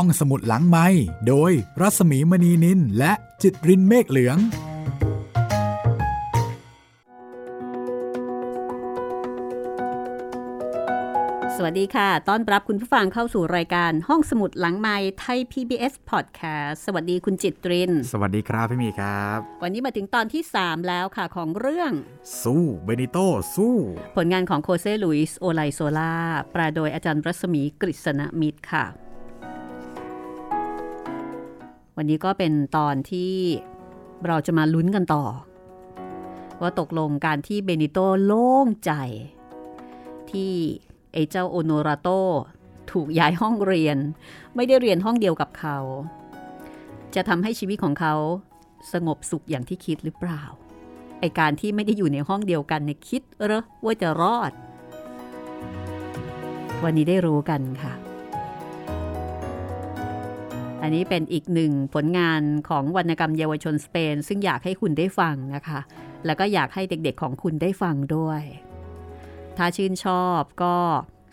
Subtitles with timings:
[0.00, 0.86] ห้องสมุดหลังไม้
[1.28, 4.38] โดยรัศมีมณีนิลและจิตรินเมฆเหลือง
[11.56, 21.92] สวัสดีค่ะ ต้อนรับคุณผู้ฟังเข้าสู่รายการห้องสมุดหลังไม้ไทย PBS Podcast สวัสดีคุณจิตริน สวัสดีครับพี่มีครับ วันนี้มาถึงตอนที่ 3 แล้วค่ะของเรื่อง
[22.42, 23.18] สู้เบนิโต
[23.54, 23.76] สู้
[24.16, 26.14] ผลงานของโคเซลุยส์โอไลโซลา
[26.52, 29.05] แปลโดยอาจารย์รัศมีกฤษณมิตรค่ะ
[31.96, 33.34] วันนี้ก็เป็นตอนที่
[34.26, 35.24] เราจะมาลุ้นกันต่อ
[36.60, 38.92] ว่าตกลงการที่เบนิโตโล่งใจ
[40.30, 40.52] ที่
[41.12, 42.08] ไอเจ้าโอโนราโต
[42.90, 43.96] ถูกย้ายห้องเรียน
[44.54, 45.78] ไม่ได้เรียนห้องเดียวกับเขา
[47.14, 48.14] จะทำให้ชีวิตของเขา
[48.92, 50.42] สงบสุขอย่างที่คิดหรือเปล่า
[51.20, 54.52] ไอการที่ไม่ได้อยู่ในห้องเดียวกันเนี่ยคิดเหรอว่าจะรอด
[56.82, 57.92] วันนี้ได้รู้กันค่ะ
[60.82, 65.80] อันนี้เป็นอีกหนึ่งผลงานของวรรณกรรมเยาวชนสเปน ซึ่งอยากให้คุณได้ฟังนะคะ
[66.26, 68.42] แล้วก็อยากให้เด็กๆของคุณได้ฟังด้วย
[69.56, 70.76] ถ้าชื่นชอบก็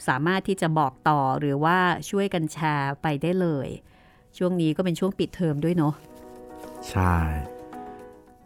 [0.08, 1.78] สามารถที่จะบอกต่อหรือว่า
[2.10, 3.68] ช่วยกันแชร์ไปได้เลย
[4.38, 5.94] ช่วงนี้ก็เป็นช่วงปิดเทอมด้วยเนาะ
[6.90, 7.16] ใช่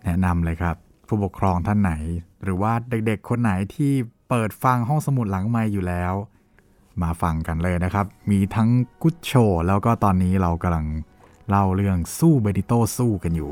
[0.03, 0.75] แนะนำเลยครับ
[1.07, 1.93] ผู้ปกครองท่านไหน
[2.43, 3.91] หรือว่าเด็กๆคนไหนที่
[4.29, 6.13] เปิดฟังห้องสมุดหลังไม้อยู่แล้ว
[7.01, 8.69] มาฟังกันเลยนะครับ มีทั้ง
[9.01, 9.31] กุ๊ดโช
[9.67, 10.85] แล้วก็ตอนนี้เรากำลัง
[11.49, 13.51] เล่าเรื่องสู้เบนิโตสู้กันอยู่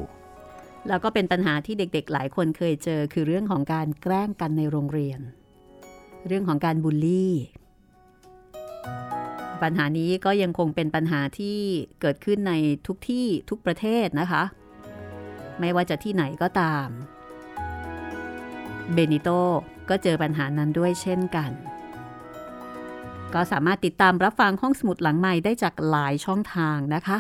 [0.88, 5.20] แล้วก็เป็นปัญหาที่เด็กๆ หลายคนเคยเจอคือเรื่องของการแกล้งกันในโรงเรียน
[6.28, 7.34] เรื่องของการบูลลี่
[9.64, 11.58] ปัญหานี้ก็ยังคงเป็นปัญหาที่
[12.02, 12.54] เกิดขึ้นใน
[12.88, 14.44] ทุกที่ทุกประเทศนะคะ
[15.60, 16.88] ไม่ว่าจะที่ไหนก็ตาม
[18.94, 19.30] เบนิโต
[19.90, 21.52] ก็เจอปัญหานั้นด้วยเช่นกัน
[23.36, 27.18] ก็สามารถติดตามรับฟังห้องสมุดหลังใหม่ได้จากหลายช่องทางนะคะ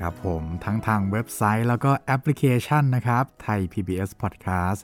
[0.00, 4.80] ครับผมทั้งทางเว็บไซต์แล้วก็แอปพลิเคชันนะครับไทย PBS Podcast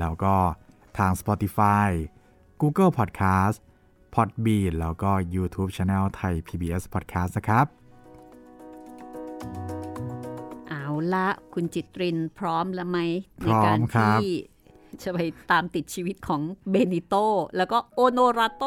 [0.00, 0.34] แล้วก็
[0.98, 1.88] ทาง Spotify
[2.60, 3.56] Google Podcast
[4.14, 7.66] Podbean แล้วก็ YouTube Channel ไทย PBS Podcast นะครับ
[10.68, 12.98] เอาละคุณจิตรินพร้อมแล้วไหม
[13.42, 14.32] พในร้อมการครับที่
[15.02, 15.18] จะไป
[15.52, 16.40] ตามติดชีวิตของ
[16.70, 17.14] เบนิโต
[17.56, 18.64] แล้วก็โอโนราโต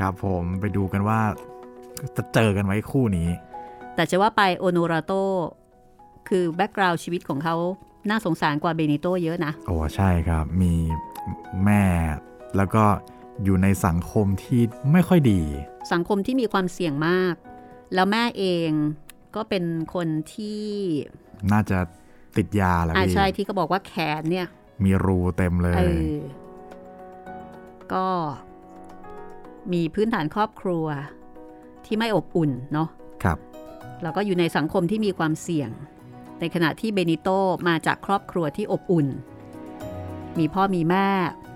[0.00, 1.20] ครับผมไปดูกันว่า
[2.16, 3.28] จะเจออะไรกันไอ้คู่นี้
[3.94, 5.12] แต่จะว่าไปโอโนราโต
[6.28, 7.56] คือ background ชีวิตของเขา
[8.08, 10.72] น่าสงสารกว่าเบนิโตเยอะนะ โอ้ใช่ครับ มี
[11.64, 11.82] แม่
[12.56, 12.84] แล้วก็
[13.44, 14.60] อยู่ในสังคมที่
[14.92, 15.40] ไม่ค่อยดี
[15.92, 17.34] สังคมที่มีความเสี่ยงมาก
[17.94, 18.70] แล้วแม่เอง
[19.36, 20.62] ก็เป็นคนที่
[21.52, 21.78] น่าจะ
[22.36, 24.46] ติดยาแหละอาพี่ใช่ที่เขาบอกว่าแขนเนี่ย
[24.84, 26.16] มีรูเต็มเลยเออ
[27.92, 28.06] ก็
[29.72, 30.86] มีพื้นฐานครอบครัว
[31.84, 32.88] ที่ไม่อบอุ่นเนาะ
[33.22, 33.38] ครับ
[34.02, 35.70] แล้วก็อยู่ในสังคมที่มีความเสี่ยง
[36.40, 37.28] ในขณะที่เบนิโต
[37.68, 39.06] มาจากครอบครัวที่อบอุ่น
[40.38, 41.08] มีพ่อมีแม่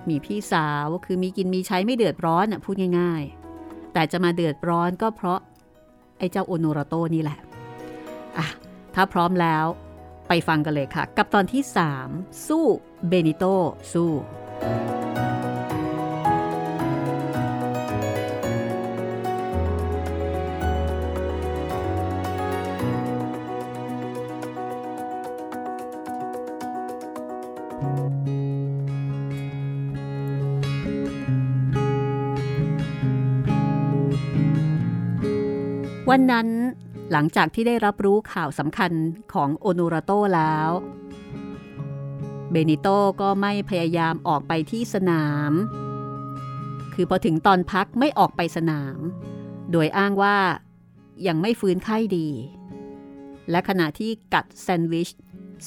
[0.09, 3.23] มีพี่สาว คือมีกินมีใช้ไม่เดือดร้อนอะพูดง่าย
[3.59, 5.41] ๆ แต่จะมาเดือดร้อนก็เพราะ
[6.19, 7.39] ไอ้เจ้าโอโนราโตนี่แหละ
[8.39, 8.47] อะ
[8.95, 9.65] ถ้าพร้อมแล้ว
[10.33, 11.63] ไปฟังกันเลยค่ะ กับตอนที่
[12.05, 12.65] 3 สู้
[13.09, 13.45] เบนิโต
[13.93, 14.11] สู้
[36.11, 36.49] วันนั้น
[37.11, 38.93] หลังจากที่ได้รับรู้ข่าวสำคัญ
[39.33, 40.71] ของโอนูราโตแล้ว
[42.51, 42.89] เบนิโต
[43.21, 45.53] ก็ไม่พยายามออกไปที่สนาม
[46.95, 48.99] คือพอถึงตอนพักไม่ออกไปสนาม
[49.73, 50.37] โดยอ้างว่า
[51.27, 52.29] ยังไม่ฟื้นไข้ดี
[53.51, 55.09] และขณะที่กัดแซนด์วิช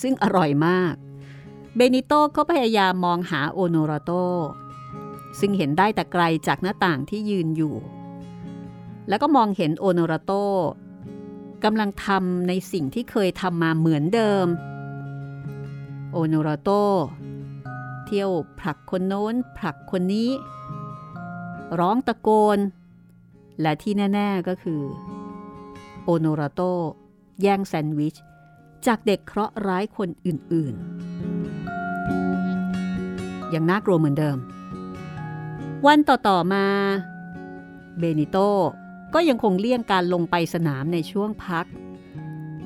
[0.01, 0.93] ซึ่งอร่อยมาก
[1.75, 4.11] เบนิโตก็พยายามมองหาโอโนราโต
[5.39, 7.75] ซึ่งเห็นได้แต่ไกลจากหน้าต่างที่ยืนอยู่
[9.09, 10.31] แล้วก็มองเห็นโอโนราโต
[11.63, 14.45] กำลังทำในสิ่งที่เคยทำมาเหมือนเดิม
[16.11, 16.69] โอโนราโต
[18.05, 20.29] เที่ยวผลักคนโน้นผลักคนนี้
[21.79, 22.59] ร้องตะโกน
[23.61, 24.81] และที่แน่ ๆก็คือ
[26.03, 26.61] โอโนราโต
[27.41, 28.15] แย่งแซนด์วิช
[28.85, 34.37] จากเด็กเคราะห์ร้ายคนอื่นๆ ยังน่ากลัวเหมือนเดิม
[35.87, 36.65] วันต่อ ๆ มา
[37.99, 38.37] เบนิโต
[39.13, 41.65] ก็ยังคงเลี่ยงการลงไปสนามในช่วงพัก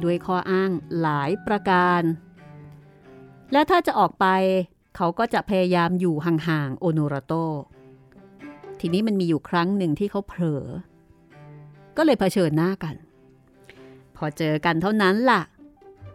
[0.04, 0.72] ด้วยข้ออ้าง
[1.02, 2.02] หลายประการ
[3.52, 4.26] และถ้าจะออกไป
[4.96, 7.34] เขาก็จะพยายามอยู่ห่างๆโอโนราโต
[8.80, 10.66] ทีนี้มันมีอยู่ครั้งหนึ่งที่เขาเผลอ
[11.98, 12.96] ก็เลยเผชิญหน้ากัน
[14.16, 15.42] พอเจอกันเท่านั้นล่ะ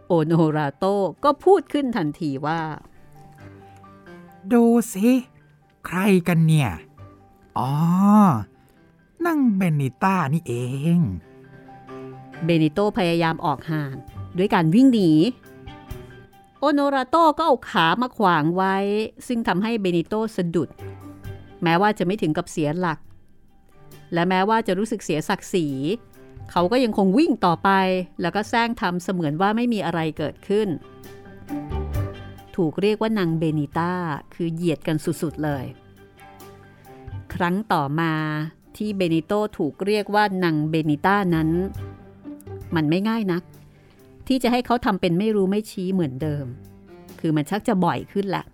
[0.07, 0.85] โอโนราโต
[1.23, 2.59] ก็พูดขึ้นทันทีว่า
[4.53, 4.63] ดู
[4.93, 5.09] สิ
[5.85, 6.69] ใครกันเนี่ย
[7.57, 7.71] อ๋อ
[9.27, 10.53] นั่งเบนิต้านี่เอ
[10.97, 10.99] ง
[12.45, 13.95] เบนิโตพยายามออกห่าง
[14.37, 15.11] ด้วยการวิ่งหนี
[16.59, 18.75] โอโนราโตก็เอาขามาขวางไว้
[19.27, 20.69] ซึ่งทำให้เบนิโตสะดุด
[21.63, 22.99] แม้ว่าจะไม่ถึงกับเสียหลัก
[24.13, 25.67] และแม้ว่าจะรู้สึกเสียศักดิ์ศรี
[26.51, 27.69] เขาก็ยังคงวิ่งต่อไป
[28.21, 30.67] แล้วก็แซงทำเสมือนว่าไม่มีอะไรเกิดขึ้น
[32.55, 33.93] ถูกเรียกว่านางเบนิต้า
[34.33, 35.65] คือเหยียดกันสุดๆเลย
[37.33, 38.13] ครั้งต่อมา
[38.77, 41.49] ที่เบนิโตถูกเรียกว่านางเบนิต้านั้น
[42.75, 43.43] มันไม่ง่ายนัก
[44.27, 46.45] ที่จะให้เขาทำเป็นไม่รู้ไม่ชี้เหมือนเดิม
[47.19, 48.45] คือมันชักจะบ่อยขึ้นแหละ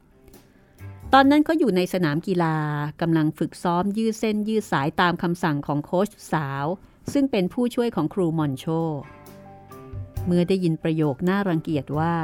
[1.14, 2.56] ตอนนั้นก็อยู่ในสนามกีฬา
[3.02, 6.66] กำลังฝึกซ้อมยืดเส้นยืดสายตามคำสั่งของโค้ชสาว
[7.14, 8.66] ซึ่งเป็นผู้ช่วยของครูมอนโช
[10.26, 12.16] เมื่อได้ยินประโยคน่ารังเกียจว่า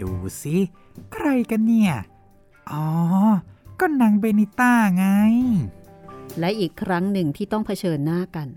[0.00, 0.56] ดูสิ
[1.12, 1.92] ใครกันเนี่ย
[2.70, 2.86] อ๋อ
[3.80, 5.06] ก็นางเบนิต้าไง
[6.38, 8.48] และอีกครั้งหนึ่งที่ต้องเผชิญหน้ากัน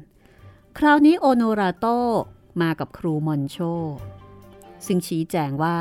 [0.77, 1.85] คราวนี้โอโนราโต
[2.62, 3.57] มากับครูมอนโช
[4.85, 5.79] ซึ่งชี้แจงว่า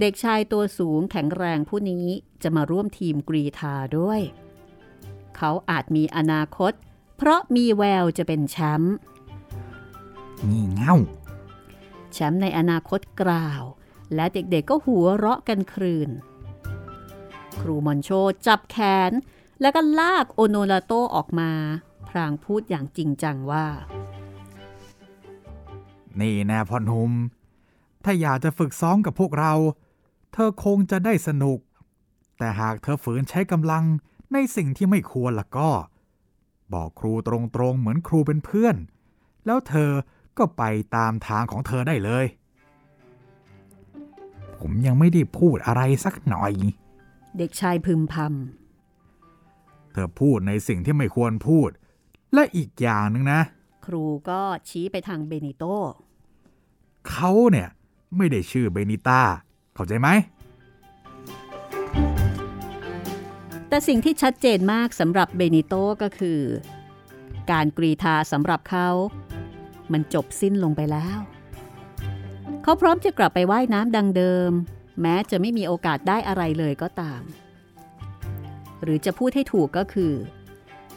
[0.00, 2.06] เด็กชายตัวสูงแข็งแรงผู้นี้
[2.42, 4.20] จะมาร่วมทีมกรีธาด้วย
[5.36, 6.72] เขาอาจมีอนาคต
[7.16, 8.96] เพราะมีแววจะเป็นแชมป์
[10.48, 10.96] งี่เง่า
[12.12, 13.62] แชมป์ในอนาคตกล่าว
[14.14, 16.10] และเด็กๆก็หัวเราะกันครืน
[17.60, 18.10] ครูมอนโช
[18.46, 18.76] จับแข
[19.10, 19.12] น
[19.60, 21.50] แล้วก็ลากโอโนราโตออกมา
[22.08, 23.66] พรางพูดอย่างจริงจังว่า
[26.20, 27.12] นี่แน่พ่อหนุ่ม
[28.04, 29.52] ถ้าอยากจะฝึกซ้อมกับพวกเรา
[30.32, 31.58] เธอคงจะได้สนุก
[32.38, 33.84] แต่หากเธอฝืนใช้กำลัง
[34.32, 35.70] ในสิ่งที่ไม่ควรล่ะก็
[36.72, 37.30] บอกครูต
[37.60, 38.76] รงๆเหมือนครูเป็นเพื่อน
[39.46, 39.90] แล้วเธอ
[40.38, 40.62] ก็ไป
[40.96, 42.26] ตามทางของเธอได้เลย
[44.58, 46.52] ผมยังไม่ได้พูดอะไรสักหน่อย
[47.38, 48.14] เด็กชายพึมพ
[49.92, 51.70] เธอพูดในสิ่งที่ไม่ควรพูด
[52.34, 55.64] และอีกอย่างหนึ่งนะำครูก็ชี้ไปทางเบนิโต
[57.08, 57.68] เขาเนี่ย
[58.16, 59.20] ไม่ได้ชื่อเบนิต้า
[59.74, 60.08] เข้าใจไหม
[63.68, 66.40] แต่สิ่งที่ชัดเจนมากสำหรับเบนิโตก็คือ
[67.52, 68.88] การกรีธาสำหรับเขา
[69.92, 71.18] มันจบสิ้นลงไปแล้ว
[72.62, 74.50] เขาพร้อมจะกลับไปไว่ายน้ำดังเดิม
[75.00, 77.22] แม้จะไม่มีโอกาสได้อะไรเลยก็ตาม
[78.82, 80.12] หรือจะพูดให้ถูกก็คือ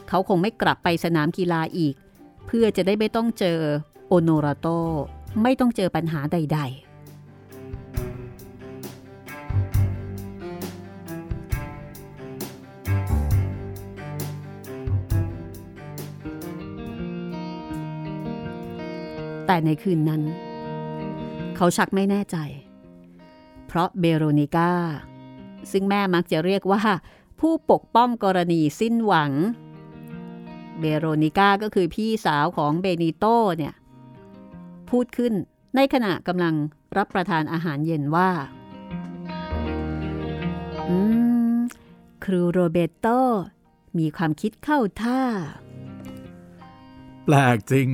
[0.09, 1.95] เขาคงไม่กลับไปสนามกีฬาอีก
[2.47, 3.59] เพื่อจะได้ไม่ต้องเจอ
[4.07, 4.67] โอโนราโต
[5.43, 6.67] ไม่ต้องเจอปัญหาใด ๆ
[19.47, 20.21] แต่ในคืนนั้น
[21.55, 22.37] เขาชักไม่แน่ใจ
[23.67, 24.71] เพราะเบโรนิก้า
[25.71, 26.81] ซึ่งแม่มักจะเรียกว่า
[27.47, 29.31] ผู้ปกป้องกรณีสิ้นหวัง
[30.79, 33.25] เบโรนิก้าก็คือพี่สาวของเบนิโต
[33.57, 33.73] เนี่ย
[34.89, 35.33] พูดขึ้น
[35.75, 36.55] ในขณะกำลัง
[36.97, 38.31] รับประทานอาหารเย็นว่า
[40.89, 40.97] อื
[41.55, 41.57] ม
[42.23, 43.07] ครูโรเบโต
[43.97, 45.21] มีความคิดเข้าท่า
[47.23, 47.87] แปลกจริง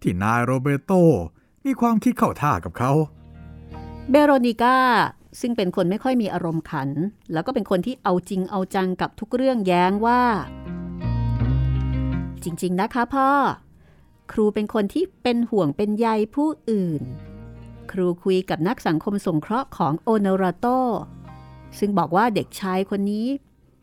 [0.00, 0.92] ที่นายโรเบโต
[1.64, 2.92] มีความคิดเข้าท่ากับเขา
[4.10, 4.78] เบโรนิก้า
[5.40, 6.90] ซึ่งเป็นคนไม่ค่อยมีอารมณ์ขัน
[7.32, 10.22] แล้วก็เป็นคนที่เอาจริงเอาจังกับทุกเรื่องแย้งว่า
[12.42, 13.30] จริง ๆ นะคะพ่อ
[14.32, 17.02] ครูเป็นคนที่เป็นห่วงเป็นใยผู้อื่น
[17.90, 20.66] ครูคุยกับนักสังคมสงเคราะห์ของโอโนราโต
[21.78, 23.26] ซึ่งบอกว่าเด็กชายคนนี้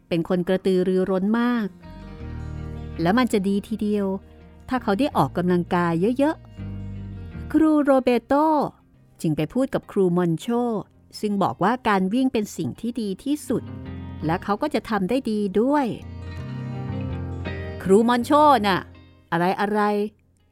[0.07, 1.67] เป็นคนกระตือรือร้นมาก
[3.01, 4.07] แล้วมันจะดีทีเดียว
[4.69, 6.35] ถ้าเขาได้ออกกำลังกายเยอะ
[6.93, 8.33] ๆ ครูโรเบโต
[9.21, 10.47] จึงไปพูดกับครูมอนโช
[11.19, 13.63] ซึ่งบอกว่าการวิ่งเป็นสิ่งที่ดีที่สุด
[14.25, 15.85] และเขาก็จะทำได้ดีด้วย
[17.83, 18.31] ครูมอนโช
[18.65, 18.81] น่ะ
[19.31, 19.81] อะไรอะไร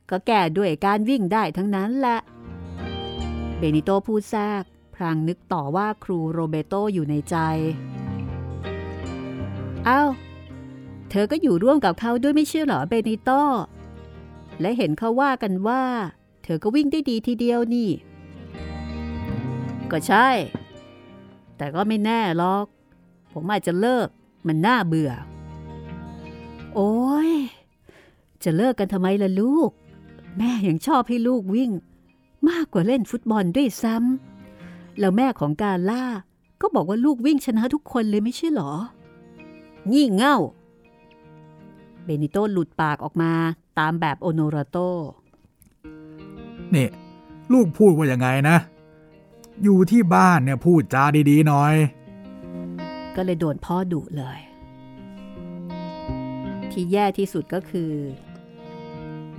[0.10, 2.20] ก็แก้ด้วยการวิ่งได้ทั้งนั้นแหละ
[3.58, 4.64] เบนิโตพูดแทรก
[4.96, 7.36] พลางนึกต่อว่าครูโรเบโตอยู่ในใจ
[9.88, 10.10] อ้าว
[11.10, 13.30] เธอก็อยู่ร่วมกับเขาด้วยไม่ใช่เหรอเบนิโต
[14.62, 15.84] และเห็นเขาว่ากันว่า
[16.44, 17.90] เธอก็วิ่งได้ดีทีเดียวนี่
[19.94, 20.30] ก็ใช่
[21.58, 22.66] แต่ก็ไม่แน่หรอก
[23.34, 24.08] ผมอาจจะเลิก
[24.48, 25.12] มันน่าเบื่อ
[26.76, 26.94] โอ้
[27.30, 27.32] ย
[28.44, 29.70] จะเลิกกันทำไมล่ะลูก
[30.38, 31.72] แม่ยังชอบให้ลูกวิ่ง
[32.50, 36.04] มากกว่าเล่นฟุตบอลด้วยซ้ำแล้วแม่ของกาล่า
[36.62, 38.74] ก็บอกว่าลูกวิ่งชนะทุกคนเลยไม่ใช่หรอ
[39.92, 40.38] งี่เง่า
[42.04, 43.32] เบนิโตหลุดปากออกมา
[43.80, 44.78] ตามแบบโอโนราโต
[46.76, 46.88] นี่
[47.54, 48.58] ลูกพูดว่ายังไงนะ
[49.64, 51.76] อยู่ที่บ้านเนี่ยพูดจาดีๆหน่อย
[53.16, 54.40] ก็เลยโดนพ่อดุเลย
[56.72, 57.92] ที่แย่ที่สุดก็คือ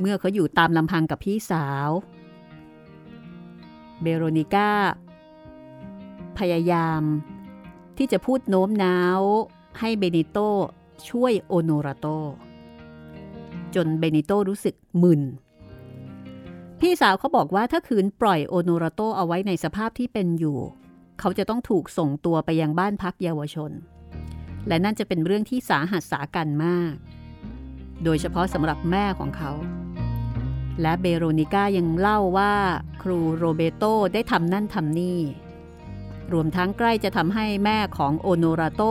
[0.00, 1.90] เมื่อเขาอยู่ตามลำพังกับพี่สาว
[4.02, 4.70] เบโรนิก้า
[6.38, 7.02] พยายาม
[7.98, 9.20] ที่จะพูดโน้มน้าว
[9.80, 10.38] ให้เบนิโต
[11.08, 12.06] ช่วยโอโนราโต
[13.74, 15.22] จนเบนิโตรู้สึกมึน
[16.80, 20.58] พี่สาวเขาบอกว่าถ้าคืนปล่อยโอโนราโตเอาไว้ในสภาพที่เป็นอยู่
[21.20, 23.72] เขาจะต้องถูกส่งตัวไปยังบ้านพักเยาวชน
[24.68, 26.94] และนั่นจะเป็นเรื่องที่สาหัสสากันมาก
[28.04, 29.52] โดยเฉพาะสำหรับแม่ของเขา
[30.80, 32.54] และเบโรนิก้ายังเล่าว่า
[33.02, 35.20] ครูโรเบโตได้ทำนั่นทำนี่
[36.32, 38.82] รวมทั้งใกล้จะทำให้แม่ของโอโนราโต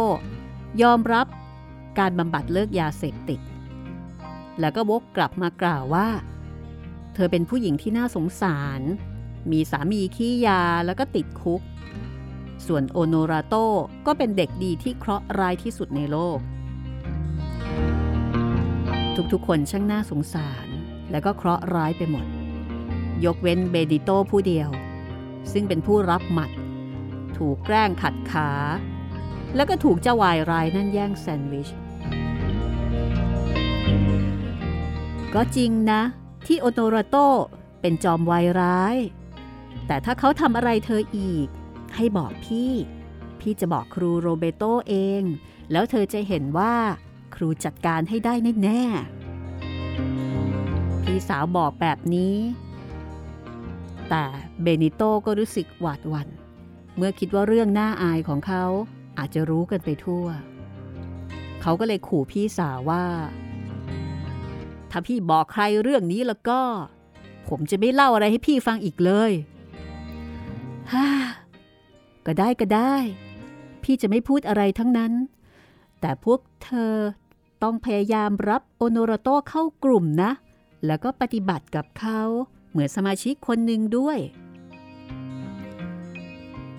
[0.81, 1.27] ยอมรับ
[1.99, 3.39] การบำบัดเลิกยาเสพติด
[4.59, 6.07] แล้วก็วกกลับมากล่าวว่า
[7.13, 8.81] เธอเป็นผู้หญิงที่น่าสงสาร
[9.51, 11.61] มีสามีขี้ยาแล้วก็ติดคุก
[12.67, 13.55] ส่วนโอโนราโต
[14.05, 16.39] ก็เป็นเด็กดีที่เคราะห์ร้ายที่สุดในโลก
[19.33, 20.67] ทุกๆคนช่างน่าสงสาร
[21.11, 22.25] และก็เคราะห์ร้ายไปหมด
[23.25, 24.69] ยกเว้นเบดิโตผู้เดียว
[25.51, 26.51] ซึ่งเป็นผู้รับหมัด
[27.37, 28.49] ถูกแกล้งขัดขา
[29.55, 31.69] แล้วก็ถูกเจ้าวายรายนั่นแย่งแซนด์วิช
[35.33, 36.01] ก็จริงนะ
[36.47, 37.15] ที่โอโนราโต
[37.81, 38.97] เป็นจอมวายร้าย
[39.87, 41.47] แต่ถ้าเขาทำอะไรเธออีก
[41.95, 42.71] ให้บอกพี่
[43.39, 45.21] พี่จะบอกครูโรเบโตเอง
[45.71, 46.73] แล้วเธอจะเห็นว่า
[47.35, 48.33] ครูจัดการให้ได้
[48.63, 52.37] แน่ๆพี่สาวบอกแบบนี้
[54.09, 54.25] แต่
[54.61, 56.27] เบนิโตก็รู้สึกหวาดหวัน่น
[56.97, 58.65] เมื่อคิดว่าเรื่องน่าอายของเขา
[59.17, 60.25] อาจจะรู้กันไปทั่ว
[61.61, 63.03] เขาก็เลยขู่พี่สาวว่า
[64.95, 66.59] ถ้าพี่บอกใครเรื่องนี้แล้วก็
[67.49, 69.31] ผมจะไม่เล่าอะไรให้พี่ฟังอีกเลย
[70.93, 71.07] ฮ่า
[72.25, 72.95] ก็ได้ก็ได้
[73.83, 75.13] พี่จะไม่พูดอะไรทั้งนั้น
[76.01, 76.93] แต่พวกเธอ
[77.63, 80.31] ต้องพยายามรับโอโนรโตเข้ากลุ่มนะ
[80.85, 82.21] แล้วก็ปฏิบัติกับเขา
[82.69, 84.17] เหมือนสมาชิกคนหนึ่งด้วย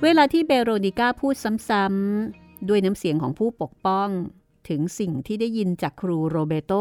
[0.02, 1.34] เวลาที่เบโรนิก้าพูด
[1.68, 4.08] ซ้ำๆด้วยน้ำเสียงของผู้ปกป้อง
[4.68, 6.72] ถึงสิ่งที่ได้ยินจากครูโรเบโต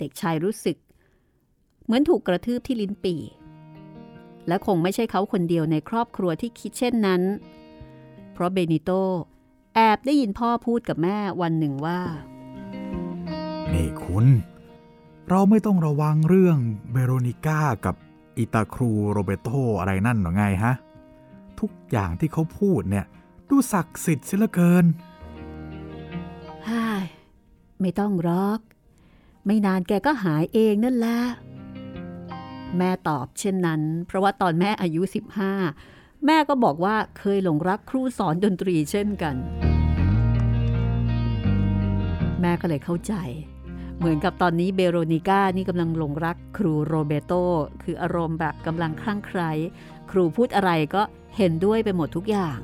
[0.00, 0.76] เด็กชายรู้สึก
[1.84, 3.22] เหมือนถูกกระทืบที่ลิ้นปี่
[4.48, 7.22] และคงไม่ใช่เขาคนเดียวในครอบครัวที่คิดเช่นนั้น
[8.32, 8.90] เพราะเบนิโต
[9.74, 12.00] แอบได้ยินพ่อพูดกับแม่วันหนึ่งว่า
[13.72, 14.26] นี่คุณ
[15.28, 16.58] เราไม่ต้องระวังเรื่อง
[16.92, 17.94] เบโรนิก้ากับ
[18.38, 19.48] อิตาครูโรเบโต
[19.80, 20.74] อะไรนั่นหรอไงฮะ
[21.60, 23.06] ทุกอย่างที่เขาพูดเนี่ย
[23.48, 24.84] ดูศักดิ์สิทธิ์เสียเหลือเกิน
[26.68, 27.04] ฮ่าย
[27.80, 28.60] ไม่ต้องรอก
[29.52, 31.18] ไม่นานแกก็หายเองนั่นแหละ
[32.76, 35.02] แม่ตอบเช่นนั้น เพราะว่าตอนแม่อายุ
[35.62, 39.36] 15 แม่ก็บอกว่าเคยหลงรักครูสอนดนตรีเช่นกัน
[42.40, 43.14] แม่ก็เลยเข้าใจ
[43.98, 47.32] เหมือนกับตอนนี้เบโรนิก้านี่กำลังหลงรักครูโรเบโต
[47.82, 49.50] คืออารมณ์แบบกำลังคลั่งไคล้
[50.10, 51.02] ครูพูดอะไรก็
[51.36, 52.58] เห็นด้วยไปหมดทุกอย่าง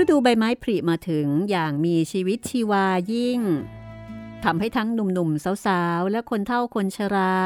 [0.00, 3.40] ฤดูใบไม้ผลิมาถึงอย่างมีชีวิตชีวายิ่ง
[4.44, 7.36] ทำให้ทั้งหนุ่มๆ สาวๆ และคนเฒ่าคนชรา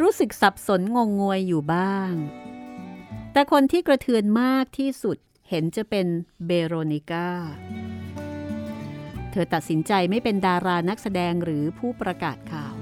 [0.00, 2.12] รู้สึกสับสนงงงวยอยู่บ้าง
[3.32, 5.16] แต่คนที่กระเทือนมากที่สุด
[5.48, 6.06] เห็นจะเป็น
[6.46, 7.30] เบโรนิก้า
[9.30, 12.74] เธอตัดสินใจไม่เป็นดารานักแสดงหรือผู้ประกาศข่าว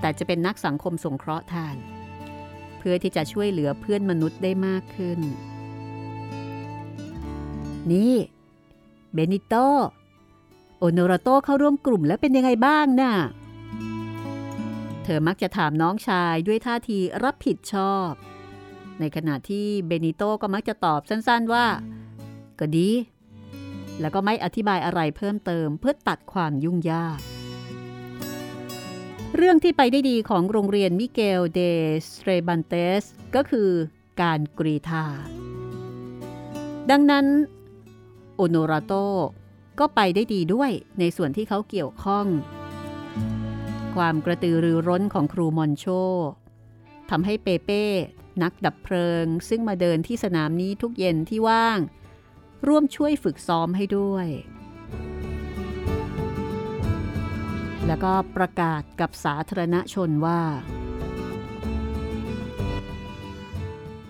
[0.00, 1.76] แต่จะเป็นนักสังคมสงเคราะห์ทาน
[2.78, 5.20] เพื่อที่จะช่วยเหลือเพื่อนมนุษย์ได้มากขึ้น
[7.92, 8.14] นี่
[9.14, 9.54] เบนิโต
[10.78, 13.12] โอโนราโตเข้าร่วมกลุ่มแล้วเป็นยังไงบ้างน่ะ
[15.04, 18.10] เธอมักจะถามน้องชายด้วยท่าทีรับผิดชอบ
[19.00, 21.66] ในขณะที่เบนิโตก็มักจะตอบสั้นๆว่า
[22.58, 22.88] ก็ดี
[24.00, 27.18] แล้วก็ไม่อธิบายอะไรเพิ่มเติมเพื่อตัดความยุ่งยาก
[29.36, 31.60] เรื่องที่ไปได้ดีของโรงเรียนมิเกลเด
[32.02, 33.70] สเตรบันเตสก็คือ
[34.20, 35.06] การกรีธา
[36.90, 37.26] ดังนั้น
[38.36, 38.92] โอโนราโต
[39.78, 42.26] ก็ไปได้ดีด้วยในส่วนที่เขาเกี่ยวข้อง
[43.96, 45.86] ความกระตือรือร้นของครูมอนโช
[47.10, 47.84] ทำให้เปเป้
[48.42, 51.78] นักดับเพลิง ซึ่งมาเดินที่สนามนี้ทุกเย็นที่ว่าง
[52.66, 54.26] ร่วมช่วยฝึกซ้อมให้ด้วย
[57.86, 60.40] แล้วก็ประกาศกับสาธารณชนว่า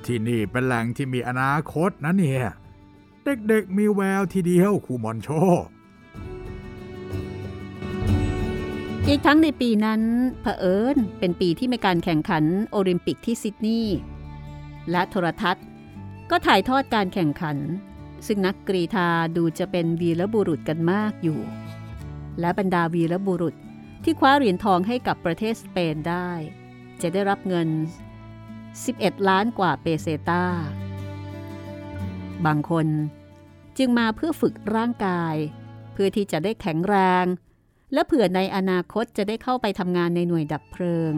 [0.04, 2.44] ที่นี่เป็นแหล่งที่มีอนาคตนะเนี่ย
[3.24, 5.28] เด็กๆมีแววทีเดียวครูมอนโช
[9.08, 10.02] อีกทั้งในปีนั้น
[10.40, 13.96] เผอิญเป็นปีที่มีการแข่งขันโอลิมปิกที่ซิดนีย์
[14.90, 15.66] และโทรทัศน์
[16.30, 17.56] ก็ถ่ายทอดการแข่งขัน
[18.26, 21.40] ซึ่งนักกรีธาดูจะเป็นวีรบุรุษกันมากอยู่
[22.40, 23.54] และบรรดาวีรบุรุษ
[24.04, 26.30] ที่คว้าเหรียญทองให้กับประเทศสเปนได้
[27.02, 27.68] จะได้รับเงิน
[28.48, 30.44] 11 ล้านกว่าเปเซตา
[32.46, 32.86] บางคน
[33.78, 35.34] จึงมาเพื่อฝึกร่างกาย
[35.92, 37.24] เพื่อที่จะได้แข็งแรง
[37.92, 41.14] และเผื่อในอนาคตจะได้เข้าไปทำงานในหน่วยดับเพลิง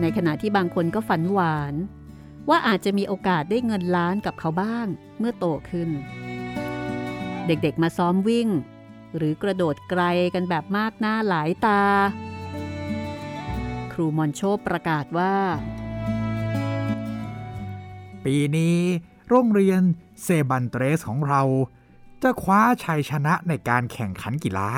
[0.00, 1.74] ในขณะที่บางคนก็ฝันหวาน
[2.48, 4.86] ว่าอาจจะมีโอกาสได้เงินล้านกับเขาบ้าง
[5.18, 5.90] เมื่อโตขึ้น
[7.46, 8.48] เด็กๆมาซ้อมวิ่ง
[9.16, 10.02] หรือกระโดดไกล
[10.34, 11.82] กันแบบมากหน้าหลายตา
[13.92, 15.34] ครูมอนโชประกาศว่า
[18.26, 18.78] ปีนี้
[19.28, 19.82] โรงเรียน
[20.22, 21.42] เซบันเตรสของเรา
[22.22, 24.68] จะคว้าชัยชนะในการแข่งขันกีฬา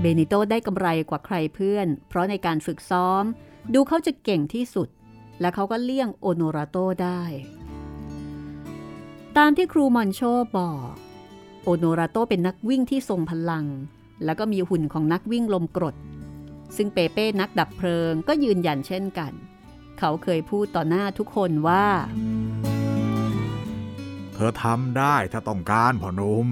[0.00, 3.24] เบนิโตได้กำไรกว่าใครเพื่อน เพราะในการฝึกซ้อม
[3.74, 4.88] ดูเขาจะเก่งที่สุด
[5.40, 7.22] และเขาก็เลี่ยงโอโนราโตได้
[9.36, 10.20] ตามที่ครูมอนโช
[10.56, 10.92] บอก
[11.64, 13.66] โอโนราโตเป็นนักวิ่งที่ทรงพลัง
[14.24, 15.94] แล้วก็มีหุ่นของนักวิ่งลมกรด
[16.76, 21.86] ซึ่งเปเป้นักดับเพลิงก็ยืนยันเช่นกันเขาเคยพูดต่อหน้าทุกคนว่า
[24.34, 26.46] เธอทำได้ถ้าต้องการพ่อหนุ่ม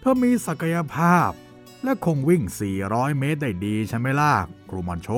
[0.00, 1.30] เธอมีศักยภาพ
[1.84, 2.42] และคงวิ่ง
[2.80, 4.32] 400 เมตรได้ดีใช่ไหมล่ะ
[4.70, 5.08] ครูมอนโช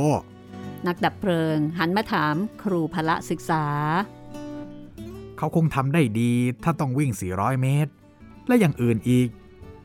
[0.87, 3.65] นักดับเพลิงหันมาถามครูพละศึกษา
[5.39, 6.33] เขาคงทำได้ดี
[6.65, 7.93] ถ้าต้องวิ่ง 400 เมตร
[8.47, 9.29] และอย่างอื่นอีก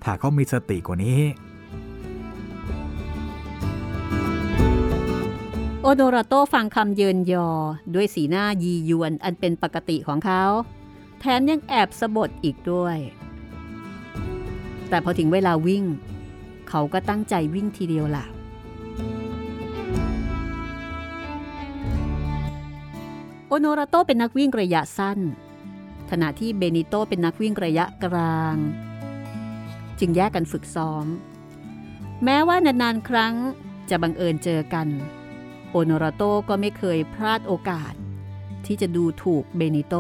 [0.03, 1.21] ถ้าเขามีสติกว่านี้
[5.97, 7.47] โอโราโตฟังคำเยินยอ
[7.95, 10.43] ด้วยสีหน้ายียวนอันเป็นปกติของเขา
[11.19, 12.97] แถมยังแอบสะบดอีกด้วย
[14.89, 15.84] แต่พอถึงเวลาวิ่ง
[16.69, 18.25] เขาก็ตั้งใจวิ่งทีเดียวล่ะ
[23.47, 25.19] โอโนราโตเป็นนักวิ่งระยะสั้น
[26.12, 28.55] ขณะที่เบนิโตเป็นนักวิ่งระยะกลาง
[29.99, 31.05] จึงแยกกันฝึกซ้อม
[32.23, 33.34] แม้ว่านานๆครั้ง
[33.89, 34.89] จะบังเอิญเจอกัน
[35.77, 37.93] โอโนราโตก็ไม่เคยพลาดโอกาส
[38.65, 39.95] ที่จะดูถูกเบนิโต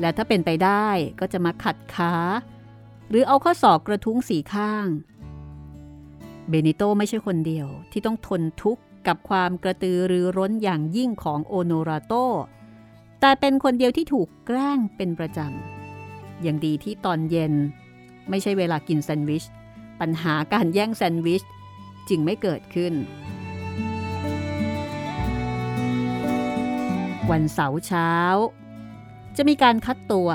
[0.00, 0.86] และถ้าเป็นไปได้
[1.20, 2.14] ก็จะมาขัดขา
[3.08, 4.86] หรือเอาข้อศอกกระทุ้งสีข้าง
[6.48, 12.14] เบนิโตไม่ใช่คนเดียวที่ต้องทนทุกข์กับความกระตือรือร้นอย่างยิ่งของโอโนราโต
[13.20, 17.54] แต่เป็นคนเดียวที่ถูกแกล้งเป็นประจำ อย่างดีที่ตอนเย็น
[18.30, 19.44] ไม่ใช่เวลากินแซนด์วิช
[20.00, 21.42] ปัญหาการแย่งแซนด์วิช
[22.08, 22.94] จึงไม่เกิดขึ้น
[27.32, 28.12] วันเสาร์เช้า
[29.36, 30.28] จะมีการคัดตัว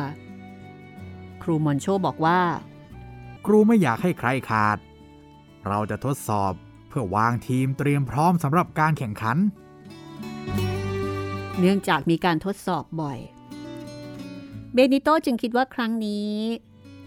[1.41, 2.41] ครูมอนโชบอกว่า
[3.45, 4.78] ครูไม่อยากให้ใครขาด
[5.67, 6.54] เราจะทดสอบ
[6.88, 9.38] เพื่อวางทีมเตรียมพร้อมสำหรับการแข่งขัน
[11.60, 13.19] เนื่องจากมีการทดสอบบ่อย
[14.73, 16.34] เบนิโตจึงคิดว่าครั้งนี้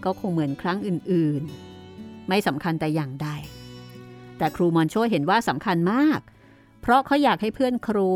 [0.04, 3.28] ก็คงเหมือนครั้งอื่นๆ ไม่สำคัญแต่อย่างใด
[4.38, 6.20] แต่ครูมอนโชเห็นว่าสำคัญมาก
[6.80, 8.10] เพราะเขาอยากให้เพื่อนครู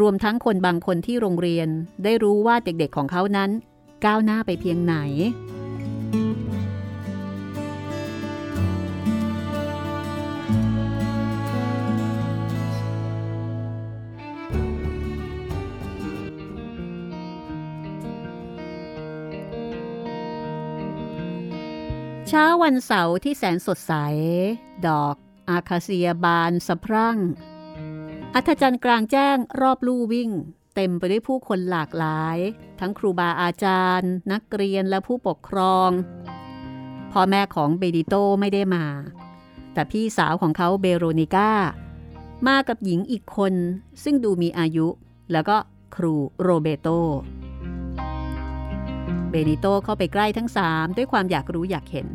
[0.00, 1.68] รวมทั้งคนบางคนที่โรงเรียน
[2.04, 3.50] ได้รู้ว่าเด็กๆของเขานั้น
[4.04, 4.96] ก้าวหน้าไปเพียงไหน
[22.28, 23.94] เช้าวันเสาร์ที่แสนสดใส
[24.86, 25.16] ดอก
[25.50, 27.16] อาคาเซียบานสะพรั่ง
[28.34, 30.30] อัธจันทร์กลางแจ้งรอบลู่วิ่ง
[30.74, 32.38] เต็มไปด้วยผู้คนหลากหลาย
[32.80, 35.90] ทั้งครูบาอาจารย์ นักเรียนและผู้ปกครอง
[37.12, 38.84] พ่อแม่ของเบดิโตไม่ได้มา
[39.74, 41.50] แต่พี่สาวของเขาเบโรนิก้า
[42.46, 43.54] มากับหญิงอีกคน
[44.02, 44.86] ซึ่งดูมีอายุ
[45.32, 45.56] แล้วก็
[45.94, 46.88] ครูโรเบโต
[49.30, 52.08] เบนิโตเข้าไปใกล้ทั้งสามด้วยความอยากรู้อยากเห็น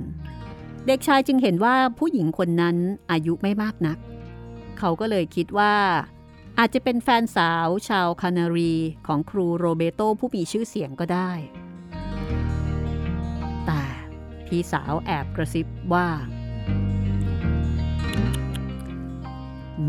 [0.85, 2.77] เด็กชายจึงเห็นว่าผู้หญิงคนนั้น
[3.11, 3.97] อายุไม่มากนัก
[4.79, 5.75] เขาก็เลยคิดว่า
[6.59, 8.73] อาจจะเป็นแฟนสาวชาวคานารี
[9.07, 11.31] ของครูโรเบโตผู้มีชื่อเสียงก็ได้
[13.65, 13.83] แต่
[14.45, 16.07] พี่สาวแอบกระซิบว่า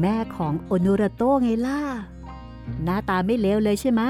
[0.01, 1.81] แม่ของโอโนราโตไงล่ะ
[2.85, 4.03] หน้าตาไม่เลวเลยใช่ไหม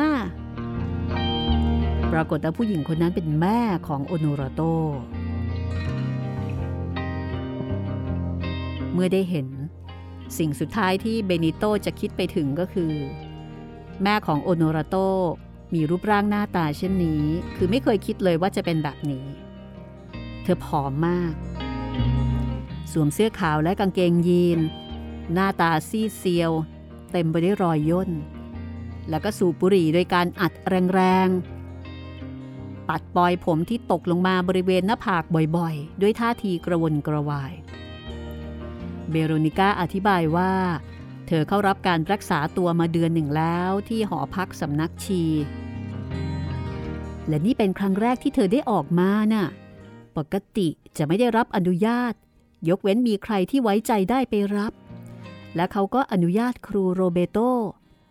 [2.12, 3.58] ปรากฏว่าผู้หญิงคนนั้นเป็นแม่
[3.88, 4.62] ของโอโนราโต
[8.92, 9.46] เมื่อได้เห็น
[10.38, 12.92] สิ่งสุดท้ายที่เบนิโตจะคิดไปถึงก็คือ
[14.02, 14.96] แม่ของโอโนราโต
[15.74, 17.22] มีรูปร่างหน้าตาเช่นนี้
[17.56, 19.26] คือไม่เคยคิดเลยว่าจะเป็นแบบนี้
[20.42, 21.34] เธอผอมมาก
[22.92, 24.60] สวมเสื้อขาวและกางเกงยีน
[25.34, 26.52] หน้าตาซีดเซียว
[27.12, 28.10] เต็มไปด้วยรอยย่น
[29.10, 30.52] แล้วก็สูบบุหรี่โดยการอัด
[30.94, 35.24] แรงๆ ปัดปล่อยผมที่ตกลงมาบริเวณหน้าผาก
[35.56, 37.52] บ่อยๆ ด้วยท่าทีกระวนกระวาย
[39.10, 40.52] เบโรนิก้าอธิบายว่า
[41.26, 45.22] เธอเข้ารับการรักษาตัวมาเดือนหนึ่งแล้วที่หอพักสำนักชี
[47.28, 49.48] และนี่เป็นครั้งแรกที่เธอได้ออกมาน่ะ
[50.16, 52.14] ปกติจะไม่ได้รับอนุญาต
[52.68, 54.72] ยกเว้นมีใครที่ไว้ใจได้ไปรับ
[55.56, 57.38] และเขาก็อนุญาตครูโรเบโต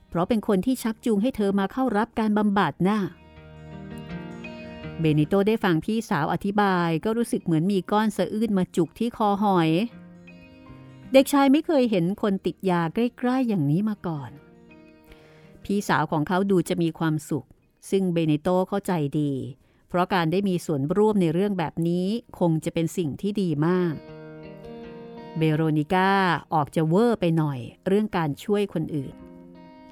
[0.10, 3.00] เพราะเป็นคนที่ชักจูงให้เธอมาเข้ารับการบำบัดน่ะ
[5.00, 9.70] เบนิโตได้ฟังพี่สาวอธิบายก็รู้สึกเหมือนมีก้อนสะอื้นมาจุกที่คอหอย
[11.18, 14.32] เด็กชายไม่เคยเห็นคนติดยาใกล้ๆอย่างนี้มาก่อน
[15.64, 17.48] พี่สาวของเขาดูจะมีความสุข
[17.90, 19.32] ซึ่งเบเนโตเข้าใจดี
[19.90, 22.08] เพราะการได้มีส่วนร่วมในเรื่องแบบนี้
[22.40, 23.94] คงจะเป็นสิ่งที่ดีมาก
[25.38, 26.12] เบโรนิก้า
[26.54, 29.14] ออกจะเวอร์ไปหน่อยเรื่องการช่วยคนอื่น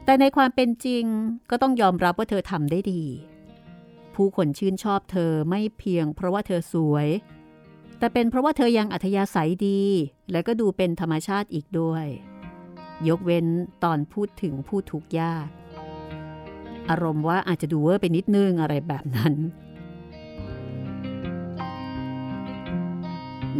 [0.05, 1.05] แต่ในความเป็นจริง
[1.49, 3.03] ก็ต้องยอมรับว่าเธอทำได้ดี
[4.15, 7.07] ผู้คนชื่นชอบเธอไม่เพียงเพราะว่าเธอสวย
[7.99, 9.82] แต่เป็นเพราะว่าเธอยังอัธยาศัยดี
[10.32, 12.06] และก็ดูเป็นธรรมชาติอีกด้วย
[13.08, 13.47] ยกเว้น
[13.84, 15.47] ตอนพูดถึงผู้ทุกข์ยาก
[16.89, 19.34] อารมณ์ว่าอาจจะดูเวอร์ไปนิดนึงอะไรแบบนั้น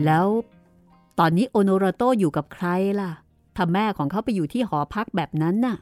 [0.06, 0.28] แล้ว
[1.20, 2.68] ตอนนี้โอโนราโตอยู่กับใคร
[3.00, 3.12] ล่ะ
[3.58, 5.78] ถ้าแม่ของเขาไปอยู่ที่หอพักแบบนั้นน่ะ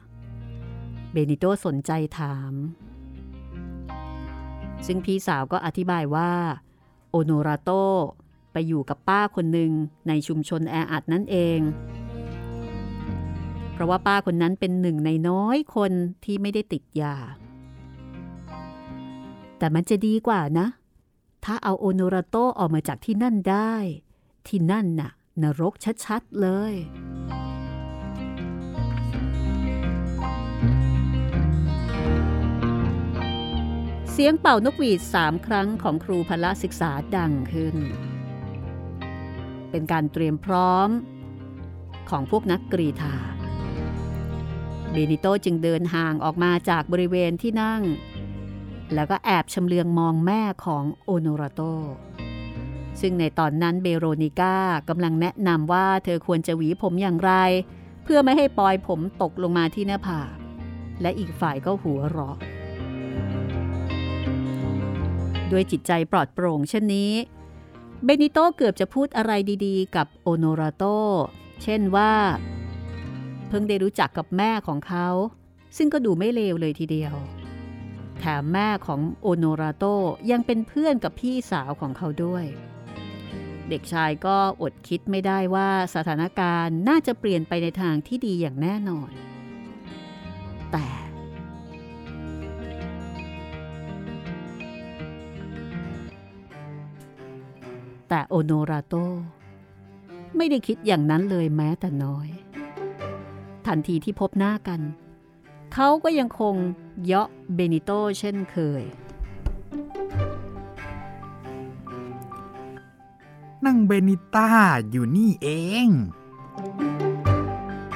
[1.12, 2.52] เบนิโตสนใจถาม
[4.86, 6.30] ซึ่งพี่สาวก็อธิบายว่า
[7.10, 7.70] โอโนราโต
[8.52, 9.72] ไปอยู่กับป้าคนหนึ่ง
[10.08, 11.60] ในชุมชนแออัดนั่นเอง
[13.72, 15.92] เพราะว่าป้าคนนั้นเป็นหนึ่งในน้อยคน
[16.24, 17.16] ที่ไม่ได้ติดยา
[19.58, 20.66] แต่มันจะดีกว่านะ
[21.44, 23.74] ถ้าเอาโอโนราโตออกมาจากที่นั่นได้
[24.48, 25.10] ที่นั่นน่ะ
[25.42, 26.74] นรกชัด ๆ เลย
[34.10, 37.76] เสียงเป่านกหวีดสามครั้งของครูพละศึกษาดังขึ้น
[39.72, 40.88] เป็นการเตรียมพร้อม
[42.10, 43.16] ของพวกนักกรีธา
[44.90, 47.82] เบนิโตจึงเดินห่างออกมาจากบริเวณที่นั่ง
[48.94, 51.60] แล้วก็แอบชำเลืองมองแม่ของโอโนราโต
[53.00, 54.56] ซึ่งในตอนนั้นเบโรนิก้า
[54.88, 57.32] กำลังแนะนำว่าเธอควรจะหวีผมอย่างไร
[58.04, 60.30] เพื่อไม่ให้ปลอยผมตกลงมาที่หน้าผาก
[61.00, 62.36] และอีกฝ่ายก็หัวเราะ
[65.50, 67.12] ด้วยจิตใจปลอดโปร่งเช่นนี้
[68.04, 69.32] เบนิโตเกือบจะพูดอะไร
[69.66, 70.84] ดีๆ กับโอโนราโต
[71.62, 72.12] เช่นว่า
[73.48, 75.08] เพิ่งได้รู้จักกับแม่ของเขา
[75.76, 77.14] ซึ่งก็ดูไม่เลวเลยทีเดียว
[78.18, 79.84] แถมแม่ของโอโนราโต
[80.30, 82.44] ยังเป็นเพื่อนกับพี่สาวของเขาด้วย
[83.68, 89.10] เด็กชายก็อดคิดไม่ได้ว่าสถานการณ์น่าจะเปลี่ยนไปในทางที่ดีอย่างแน่นอน
[98.14, 98.94] แต่โอโนราโต
[100.36, 102.28] ไม่ได้คิดอย่างนั้นเลยแม้แต่น้อย
[103.66, 104.80] ทันทีที่พบหน้ากัน
[105.74, 106.54] เขาก็ยังคง
[107.04, 108.82] เยาะเบนิโตเช่นเคย
[113.64, 114.48] นังเบนิต้า
[114.90, 115.48] อยู่นี่เอ
[115.86, 115.88] ง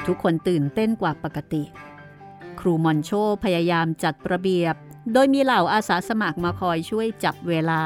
[0.07, 1.63] ทุกคนตื่นเต้นกว่าปกติ
[2.61, 3.11] ครูมอนโช
[3.45, 4.75] พยายามจัดระเบียบ
[5.13, 7.83] โดยมีเหล่าอาสาสมัครมาคอยช่วยจับเวลา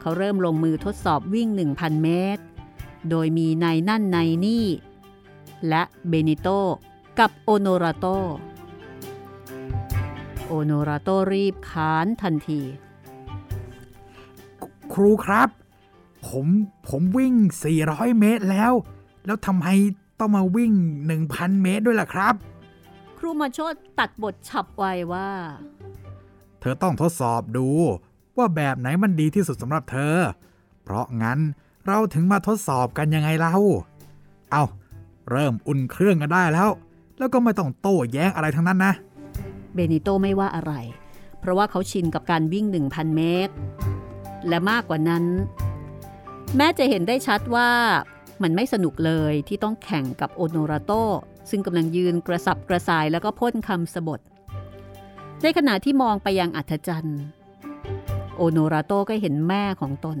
[0.00, 2.42] เขาเริ่มลงมือทดสอบวิ่ง 1,000 เมตร
[3.10, 4.66] โดยมีนายนั่นนายนี่
[5.68, 6.48] และเบนิโต
[7.18, 8.06] กับโอโนราโต
[10.46, 12.60] โอโนราโตรีบขานทันที
[14.92, 15.48] ครูครับ
[16.26, 16.46] ผม
[16.88, 17.34] ผมวิ่ง
[17.76, 18.72] 400 เมตรแล้ว
[19.26, 19.66] แล้วทำไม
[20.18, 20.72] ต้องมาวิ่ง
[21.18, 22.34] 1,000 เมตรด้วยล่ะครับ
[23.18, 25.30] ครูมาโชดตัดบทฉับไวว่า
[26.60, 27.68] เธอต้องทดสอบดู
[28.38, 30.16] ว่าแบบไหนมันดีที่สุดสำหรับเธอ
[30.82, 31.38] เพราะงั้น
[31.86, 33.54] เราถึงมาทดสอบกันยังไงเล่า
[34.50, 34.64] เอา
[35.30, 36.70] เริ่มอุ่นเครื่องกันได้แล้ว
[37.18, 38.92] แล้วก็ไม่ต้องโต้แย้งอะไรทั้งนั้นนะ
[39.74, 40.72] เบนิโตไม่ว่าอะไร
[41.40, 43.54] เพราะว่าเขาชินกับการวิ่ง 1,000 เมตร
[44.48, 45.24] และมากกว่านั้น
[46.56, 47.70] แม้จะเห็นได้ชัดว่า
[48.42, 50.92] มันไม่สนุกเลยที่ต้องแข่งกับโอโนราโต
[51.50, 54.20] ซึ่งกำลังยืนกระสับกระส่ายแล้วก็พ่นคำสบท
[55.42, 57.20] ในขณะที่มองไปยังอัธจันทร์
[58.38, 60.18] โอโนราโตก็เห็นแม่ของตน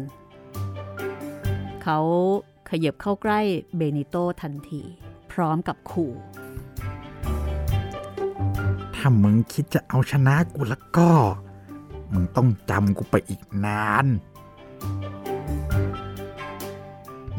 [1.82, 1.98] เขา
[2.68, 3.40] ขยับเข้าใกล้
[3.76, 4.82] เบนิโตทันที
[5.32, 6.12] พร้อมกับขู่
[8.94, 11.10] ทถ้ามึงคิดจะเอาชนะกูแล้วก็
[12.12, 14.06] มึงต้องจำกูไปอีกนาน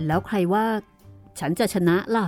[0.05, 0.65] แล้วใครว่า
[1.39, 2.27] ฉันจะชนะล่ะ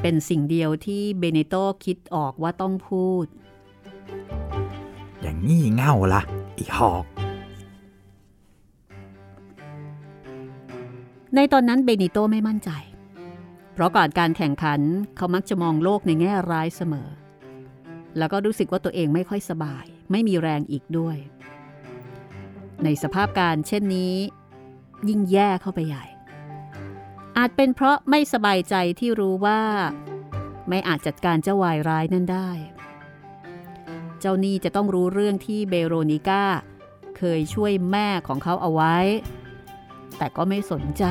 [0.00, 3.26] เป็นสิ่งเดียวที่เบเนโตคิดออกว่าต้องพูด
[5.26, 6.22] อย่างงี้เง่าละ
[6.58, 7.04] อีหอก
[11.34, 12.70] ในตอนนั้นเบนิโตไม่มั่นใจ
[13.72, 14.80] เพราะก่อนการแข่งขัน
[15.16, 17.08] เขามักจะมองโลกในแง่ร้ายเสมอ
[18.18, 21.16] แล้วก็รู้สึกว่าตัวเองไม่ค่อยสบาย ไม่มีแรงอีกด้วย
[22.84, 24.14] ในสภาพการเช่นนี้
[25.08, 26.04] ยิ่งแย่เข้าไปใหญ่
[27.38, 29.60] อาจเป็นเพราะไม่สบายใจที่รู้ว่า
[30.68, 32.50] ไม่อาจจัดการเจ้าวายร้ายนั่นได้
[34.20, 36.44] เจ้าหนี่จะต้องรู้เรื่องที่เบโรนิก้า
[37.16, 38.96] เคยช่วยแม่ของเขาเอาไว้
[40.18, 41.04] แต่ก็ไม่สนใจ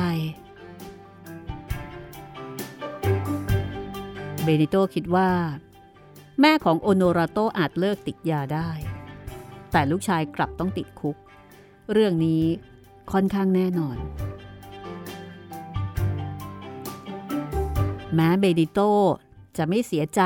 [4.42, 5.30] เบนิโตคิดว่า
[6.40, 8.70] แม่ของโอโนราโตอาจเลิกติดยาได้
[9.72, 11.16] แต่ลูกชายกลับต้องติดคุก
[11.92, 12.44] เรื่องนี้
[13.12, 13.96] ค่อนข้างแน่นอน
[18.14, 18.80] แม้เบนิโต
[19.56, 20.22] จะไม่เสียใจ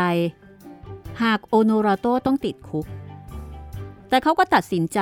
[1.23, 2.87] หากโอโนราโตต้องติดคุก
[4.09, 5.01] แต่เขาก็ตัดสินใจ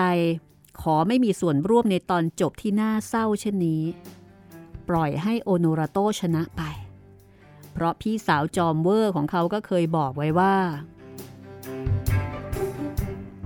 [0.81, 3.83] ขอไม่มีส่วนร่วมในตอนจบที่น่าเศร้าเช่นนี้
[4.89, 6.63] ปล่อยให้โอโนราโตชนะไป
[7.73, 10.57] เพราะพี่สาวจอมเวอร์ของเขาก็เคยบอกไว้ว่า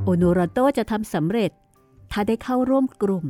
[0.02, 1.50] โอโนราโตจะทำสำเร็จ
[2.12, 3.26] ถ้าได้เข้าร่วมกลุ่ม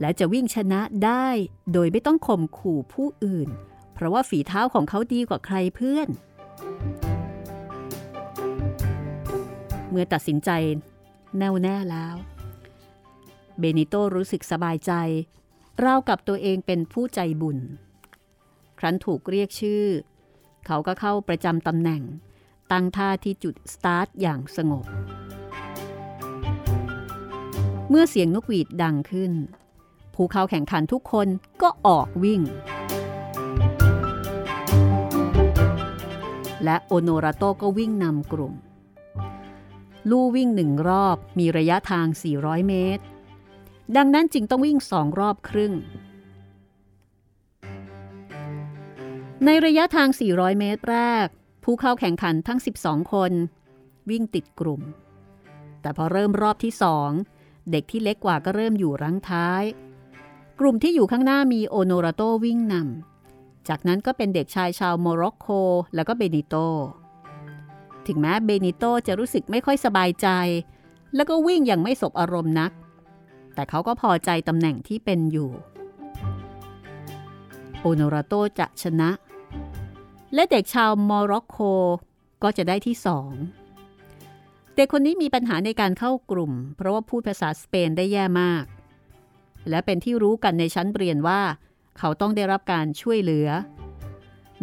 [0.00, 1.28] และจะวิ่งชนะได้
[1.72, 3.48] โดยไม่ต้องข่มขู่ผู้อื่น
[3.94, 6.08] เพราะว่าฝีเท้าของเขาดีกว่าใครเพื่อน
[9.94, 10.50] เมื่อตัดสินใจ
[11.38, 12.16] แน่วแน่แล้ว
[13.58, 14.92] เบนิโตรู้สึกสบายใจ
[15.84, 17.58] ราวกับตัวเองเป็นผู้ใจบุญ
[18.78, 19.84] ครั้นถูกเรียกชื่อ
[20.66, 22.02] เขาก็เข้าประจำตำแหน่ง
[22.72, 24.84] ตั้งท่าที่จุดสตาร์ทอย่างสงบ
[27.88, 29.32] เมื่อเสียงนกหวีดดังขึ้น
[30.14, 31.28] ผู้เข้าแข่งขันทุกคน
[31.62, 32.40] ก็ออกวิ่ง
[36.64, 38.54] และโอโนราโตก็วิ่งนำกลุ่ม
[40.10, 42.06] ลู่วิ่งหนึ่งรอบมีระยะทาง
[42.38, 43.04] 400 เมตร
[43.96, 45.72] ดังนั้นจึงต้องวิ่งสองรอบครึ่ง
[49.44, 51.26] ในระยะทาง 400 เมตรแรก
[51.64, 53.32] ผู้เข้าแข่งขันทั้ง 12 คน
[54.10, 54.82] วิ่งติดกลุ่ม
[55.80, 57.10] แต่พอเริ่มรอบที่สอง
[57.70, 59.62] เด็กที่เล็กกว่าก็เริ่มอยู่รั้งท้าย
[60.60, 65.48] กลุ่มที่อยู่ข้างหน้ามีโอโนราโตวิ่งนำจากนั้นก็เป็นเด็กชายชาวโมร็อกโก
[65.94, 66.56] แล้วก็เบนิโต
[68.08, 70.28] ถึงแม้เบนิโตจะรู้สึกไม่ค่อยสบายใจ
[71.14, 72.72] แล้วก็วิ่งอย่างไม่สบอารมณ์นัก
[73.54, 75.50] แต่เขาก็พอใจตำแหน่งที่เป็นอยู่
[77.80, 79.10] โอโนราโตจะชนะ
[80.34, 81.58] และเด็กชาวโมร็อกโก
[82.42, 83.30] ก็จะได้ที่สอง
[84.74, 88.64] เด็กคนนี้มีปัญหาในการเข้ากลุ่ม เพราะว่าพูดภาษาสเปนได้แย่มาก
[89.68, 91.40] และเป็นที่รู้กันในชั้นเรียนว่า
[91.98, 93.48] เขาต้องได้รับการช่วยเหลือ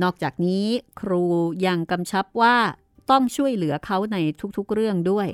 [0.04, 0.66] นอกจากนี้
[1.00, 1.24] ครู
[1.66, 2.56] ยังกำชับว่า
[3.12, 4.18] ต้องช่วยเหลือเขาใน
[4.58, 5.28] ทุกๆเรื่องด้วย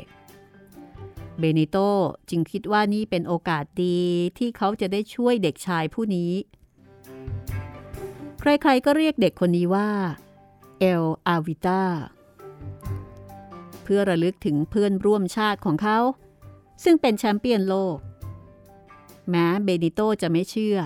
[1.40, 1.78] เบนิโต
[2.30, 4.00] จึงคิดว่านี่เป็นโอกาสดี
[4.38, 6.32] ที่เขาจะได้ช่วยเด็กชายผู้นี้
[8.40, 9.90] ใครๆก็เรียกเด็กคนนี้ว่า
[10.80, 11.84] เอลอาวิตา
[13.84, 16.00] เพื่อระลึกถึงเพื่อนร่วมชาติของเขา
[16.84, 17.98] ซึ่งเป็นแชมเปี้ยนโลก
[19.30, 20.78] แม้เบนิโตจะไม่เชื่อ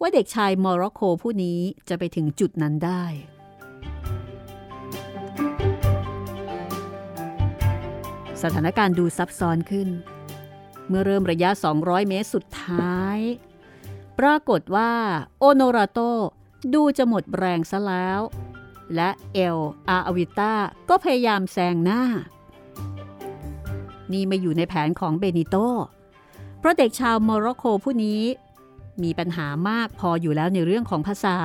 [0.00, 3.04] ว่าเด็กชายโมร็อกโกผู้นี้จะไปถึงจุดนั้นได้
[8.42, 9.88] สถานการณ์ดูซับซ้อนขึ้น
[10.88, 13.18] เมื่อเริ่มระยะ 200 เมตรสุดท้าย
[14.18, 14.92] ปรากฏว่า
[15.38, 16.00] โอโนราโต
[16.74, 18.20] ดูจะหมดแรงซะแล้ว
[18.94, 20.54] และเอลอาอวิต้า
[20.88, 22.02] ก็พยายามแซงหน้า
[24.12, 25.56] นี่ไม่อยู่ในแผนของเบนิโต
[26.58, 28.22] เพราะเด็กชาวโมร็อกโกผู้นี้
[29.02, 31.36] มีปัญหามากพออยู่แล้วในเรื่องของภาษา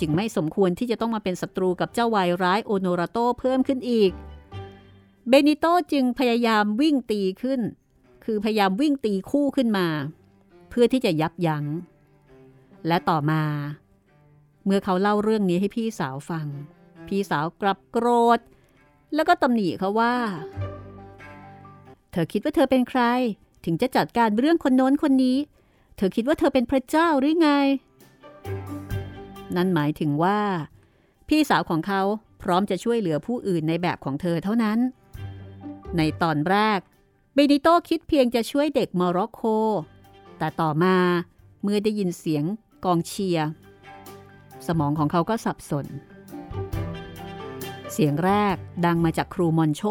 [0.00, 4.10] จึงไม่สมควรที่จะต้องมาเป็นศัตรูกับเจ้าวายร้ายโอโนราโตเพิ่มขึ้นอีก
[5.28, 7.60] เบนิโตจึงพยายามวิ่งตีขึ้น
[8.24, 9.86] คือพยายามวิ่งตีคู่ขึ้นมา
[10.70, 11.64] เพื่อที่จะยับยัง้ง
[12.86, 13.42] และต่อมา
[14.64, 16.46] เมื่อเขาเล่าเรื่องนี้ให้พี่สาวฟัง
[17.08, 18.08] พี่สาวกลับโกร
[18.38, 18.40] ธ
[19.14, 20.14] แล้วก็ตำหนิเขาว่า
[22.12, 23.02] เธอคิดว่าเธอเป็นใคร
[23.64, 25.38] ถึงจะจัดการเรื่องคนโน้นคนนี้
[25.96, 27.50] เธอคิดว่าเธอเป็นพระเจ้าหรือไง
[29.56, 30.40] นั่นหมายถึงว่า
[31.28, 32.02] พี่สาวของเขา
[32.42, 34.78] พร้อมจะช่วยเหลือผู้อื่นในแบบของเธอเท่านั้น
[35.96, 36.80] ในตอนแรก
[37.34, 39.40] เบนิโตคิดเพียงจะช่วยเด็กโมร็อกโก
[40.38, 40.96] แต่ต่อมา
[41.62, 42.44] เมื่อได้ยินเสียง
[42.84, 43.48] กองเชียร์
[44.66, 45.86] สมองของเขาก็สับสน
[47.92, 49.82] เสียงแรกดังมาจากครูมอนโช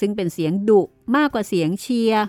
[0.00, 0.80] ซึ่งเป็นเสียงดุ
[1.16, 2.24] มากกว่าเสียงเชียร์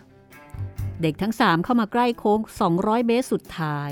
[1.02, 2.40] เด็กทั้งสามเข้ามาใกล้โค้ง
[2.74, 3.92] 200 เมตรสุดท้าย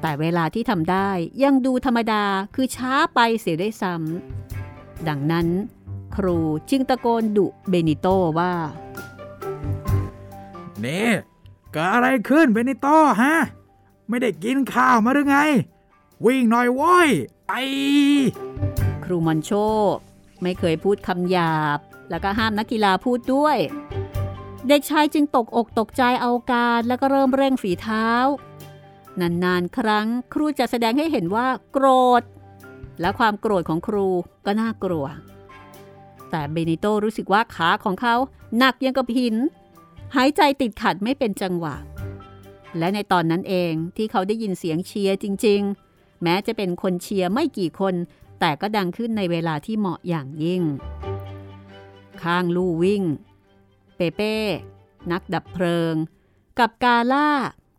[0.00, 1.10] แต่เวลาที่ทำได้
[1.44, 5.46] ยังดูธรรมดาคือช้าไปเสียได้ซ้ำดังนั้น
[6.16, 6.38] ครู
[6.70, 8.06] จึงตะโกนดุเบนิโต
[8.38, 8.52] ว่า
[10.84, 11.08] นี่
[11.72, 12.86] เกิดอะไรขึ้นเบนิโต
[13.22, 13.34] ฮะ
[14.08, 15.38] ไม่ได้กินข้าวมาหรือไง
[16.24, 17.10] วิ่งหน่อยว้ย
[17.48, 17.54] ไอ
[19.04, 19.50] ครูมอนโช
[20.42, 21.78] ไม่เคยพูดคำหยาบ
[22.10, 23.56] แล้วก็ห้ามนักกีฬาพูดด้วย
[24.68, 28.08] เด็กชายจึงตกอกตกใจเอาการแล้วก็เริ่มเร่งฝีเท้า
[29.20, 31.86] นานๆ ครั้งครูจะแสดงให้เห็นว่า โกร
[32.20, 32.22] ธ
[33.00, 34.08] และความโกรธของครู
[34.46, 35.06] ก็น่ากลัว
[36.30, 38.14] แต่เบนิโตรู้สึกว่าขาของเขา
[38.58, 39.36] หนักยังกับหิน
[40.16, 41.76] หายใจติดขัดไม่เป็นจังหวะ
[42.78, 45.60] และในตอนนั้นเองที่เขาได้ยินเสียงเชียร์จริง
[45.92, 47.94] ๆ แม้จะเป็นคนเชียร์ไม่กี่คน
[48.40, 50.62] แต่ก็ดังขึ้นในเวลาที่เหมาะอย่างยิ่ง
[52.22, 53.02] ข้างลู่วิ่ง
[53.96, 54.36] เปเป้
[55.12, 55.94] นักดับเพลิง
[56.58, 57.28] กับกาล่า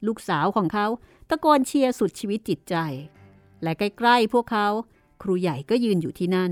[0.07, 0.87] ลูกสาวของเขา
[1.29, 2.75] ตะโกนเชียร์สุดชีวิตจิตใจ
[3.63, 4.67] และใกล้ๆพวกเขา
[5.21, 6.51] ครูใหญ่ก็ยืนอยู่ที่นั่น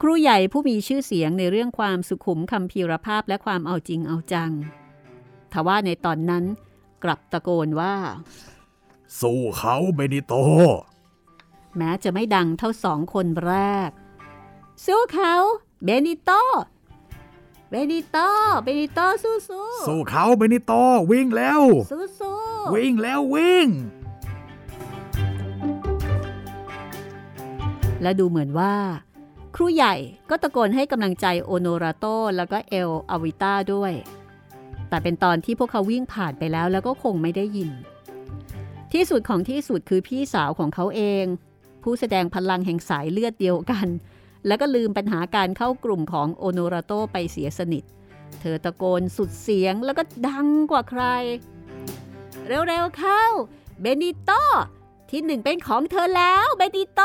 [0.00, 4.52] ครูใหญ่ผู้มีชื่อเสียงในเรื่องความสุขุมคำพีรภาพและความเอาจริงเอาจัง
[5.52, 6.44] ทว่าในตอนนั้น
[7.04, 7.94] กลับตะโกนว่า
[9.20, 10.34] สู้เขาเบนิโต
[11.76, 13.54] แม้จะไม่ดังเท่าสองคนแร
[13.88, 13.90] ก
[14.86, 15.34] สู้เขา
[15.84, 16.30] เบนิโต
[17.70, 18.18] เบนิโต
[18.64, 20.72] เบนิโตสู้สู้สู้เขาเบนิโต
[21.10, 22.38] วิ่งแล้วสู้สู้
[22.74, 23.68] วิ่งแล้ววิ่ง
[28.02, 28.74] และดูเหมือนว่า
[29.54, 29.94] ครูใหญ่
[30.30, 33.92] ก็ตะโกนให้กำลังใจโอโนราโตแล้วก็เอลอวิต้าด้วย
[34.88, 37.70] แต่เป็นตอนที่พวกเขาวิ่งผ่านไปแล้วแล้วก็คงไม่ได้ยิน
[38.92, 41.24] ที่สุดของที่สุดคือพี่สาวของเขาเอง
[41.82, 43.86] ผู้แสดงพลังแห่งสายเลือดเดียวกัน
[44.46, 47.84] แล้วก็ลืมปัญหาการเข้ากลุ่มของโอโนราโตไปเสียสนิท
[48.40, 51.02] เธอตะโกนสุดเสียงแล้วก็ดังกว่าใคร
[52.46, 53.24] เร็วๆเข้า
[53.80, 54.30] เบนิโต
[55.10, 57.02] ที่หนึ่งเป็นของเธอแล้วเบนิโต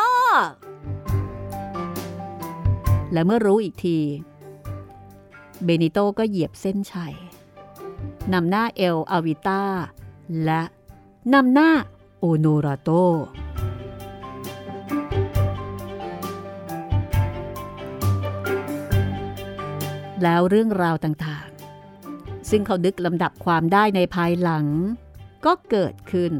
[3.13, 3.97] และเมื่อรู้อีกที
[5.63, 7.15] เบนิโตก็เหยียบเส้นชัย
[8.33, 9.63] นำหน้าเอลอาวิต้า
[10.45, 10.61] และ
[11.33, 11.69] นำหน้า
[12.19, 12.89] โอโนราโต
[20.23, 24.65] แล้วเรื่องราวต่างๆ ซึ่งเขาดึกลำดับความได้ในภายหลัง
[25.45, 26.33] ก็เกิดขึ้น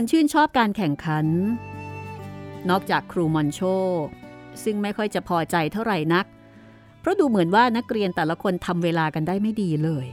[0.00, 1.26] คนชื่นชอบการแข่งขัน
[2.70, 3.60] นอกจากครูมอนโช
[4.62, 6.26] ซึ่งไม่ค่อยจะพอใจเท่าไหร่นัก
[7.00, 10.06] เพราะดูเหมือนว่านักเรียนแต่ละคนทำเวลากันได้ไม่ดีเลย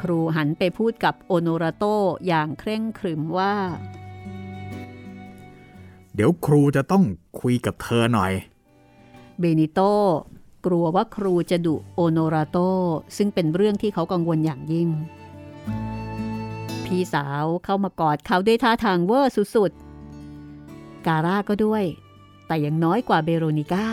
[0.00, 1.84] ครูหันไปพูดกับโอโนราโต
[2.26, 3.54] อย่างเคร่งครึมว่า
[6.14, 7.04] เดี๋ยวครูจะต้อง
[7.40, 8.32] คุยกับเธอหน่อย
[9.38, 9.80] เบนิโต
[10.66, 12.58] กลัวว่าครูจะดุโอโนราโต
[13.16, 14.90] ซึ่งเป็นเรื่องที่เขากังวลอย่างยิ่ง
[16.94, 21.84] พี่สาวเข้ามากอดเขาด้วยท่าทางเวอร์สุดๆ การ่าก็ด้วย
[22.46, 23.88] แต่ยังน้อยกว่าเบโรนิก้า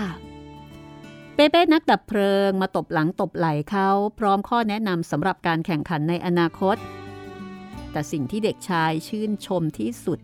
[1.36, 6.76] เปเป้นักดับเพลิงมาตบหลังตบไหล่เขาพร้อมข้อแนะนำสำหรับการแข่งขันในอนาคต
[7.92, 10.20] แต่สิ่งที่เด็กชายชื่นชมที่สุด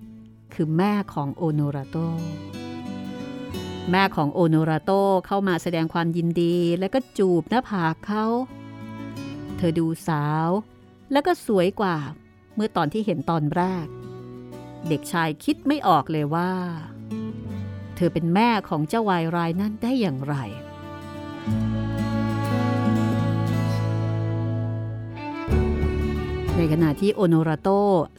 [0.53, 1.97] คือแม่ของโอโนราโต
[3.91, 4.91] แม่ของโอโนราโต
[5.27, 8.25] เข้ามาแสดงความยินดีและก็จูบหน้าผากเขา
[9.57, 10.49] เธอดูสาว
[11.11, 11.97] และก็สวยกว่า
[12.57, 13.87] เมื่อตอนที่เห็นตอนแรก
[14.89, 16.51] เด็กชายคิดไม่ออกเลยว่า
[17.95, 20.35] เธอเป็นแม่ของเจ้าวายรายนั้นได้อย่างไร
[26.55, 27.69] ในขณะที่โอโนราโต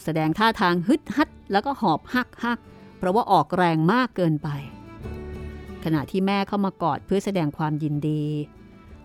[0.05, 2.59] แสดงท่าทางฮึดฮัดแล้วก็หอบฮักฮัก
[2.99, 4.49] เพราะว่าออกแรงมากเกินไป
[5.85, 8.25] ขณะที่แม่เข้ามากอดเพื่อแสดงความยินดี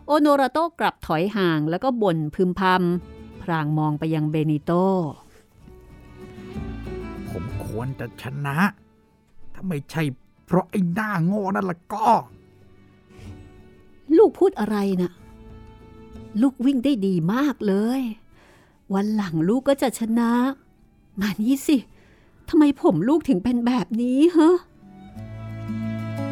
[0.07, 4.71] โอโนราโตกลับถอยห่างแล้วก็บ่นพึมพำพรางมองไปยังเบนิโต
[7.73, 8.57] ควรจะชนะ
[9.53, 10.03] ถ้าไม่ใช่
[10.45, 12.07] เพราะไอ้หน้าโง่นั่นละก็
[14.17, 15.11] ลูกพูดอะไรนะ
[16.41, 18.01] ลูกวิ่งได้ดีมากเลย
[18.93, 20.31] วันหลังลูกก็จะชนะ
[21.19, 21.77] มานี่สิ
[22.49, 24.55] ทำไมผมลูกถึงเป็นแบบนี้ฮะ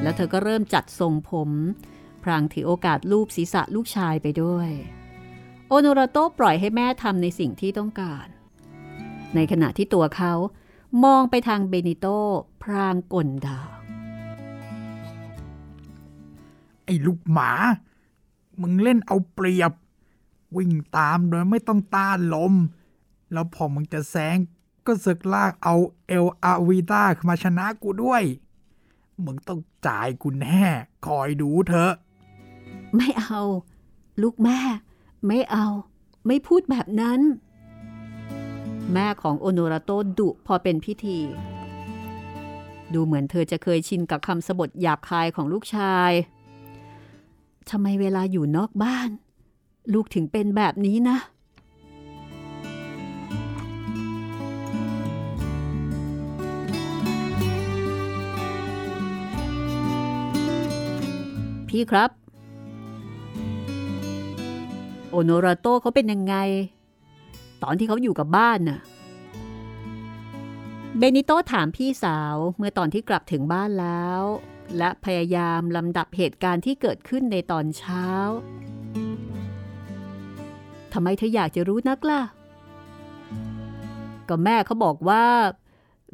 [0.02, 1.50] แล้วเธอก็เริ่มจัดทรงผม
[2.24, 4.70] พรางถือโอกาสลูบศีรษะลูกชายไปด้วย
[5.68, 8.28] โอโนราโตปล่อยให้แม่ทำในสิ่งที่ต้องการ
[9.36, 10.34] ในขณะที่ตัวเขา
[11.04, 12.08] มองไปทางเบนิโต
[12.62, 13.60] พรางกลดา
[16.86, 17.52] ไออ้ลูกหมา
[18.62, 19.72] มึงเล่นเอาเปรียบ
[20.56, 22.54] วิ่งตามโดยไม่ต้องต้านลม
[23.32, 24.38] แล้วพอมึงจะแซง
[24.86, 25.76] ก็สึกลากเอา
[26.08, 28.24] เอลอาวีตามาชนะกูด้วย
[29.24, 30.64] มึงต้องจ่ายกูแน่
[31.06, 31.94] คอยดูเถอะ
[32.96, 33.42] ไม่เอา
[34.22, 34.60] ลูกแม่
[35.28, 35.68] ไม่เอา
[36.28, 37.20] ไม่พูดแบบนั้น
[38.94, 41.20] แม่ของโอโนราโตดุพอเป็นพิธี
[42.94, 46.12] ดูเหมือนเธอจะเคยชินกับคำสบทหยาบคายของลูกชาย
[47.70, 49.10] ทำไมเวลาอยู่นอกบ้าน
[49.94, 51.18] ลูกถึงเป็นแบบนี้นะ
[61.70, 62.10] พี่ครับ
[65.10, 66.36] โอโนราโตเขาเป็นยังไง
[67.64, 68.80] ตอนที่เขาอยู่กับบ้านน่ะ
[70.98, 74.22] เบนิโตถามพี่สาวเมื่อตอนที่กลับถึงบ้านแล้ว
[74.78, 78.06] และพยายามลำดับเหตุการณ์ที่เกิดขึ้นในตอนเช้า
[80.94, 82.22] ทำไมเธออยากจะรู้นักล่ะ
[84.30, 85.26] ก็แม่เขาบอกว่า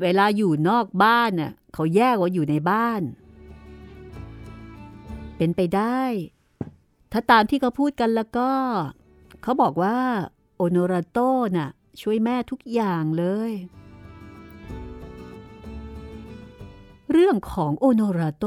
[0.01, 3.01] เวลาอยู่นอกบ้านน่ะเขาแยกว่าอยู่ในบ้าน
[5.37, 6.01] เป็นไปได้
[7.11, 8.51] ถ้าตามที่เขาพูดกันแล้วก็
[9.43, 9.97] เขาบอกว่า
[10.57, 11.19] โอโนราโต
[11.55, 11.69] น่ะ
[12.01, 13.51] ช่วยแม่ทุกอย่างเลย
[17.11, 18.45] เรื่องของโอโนราโต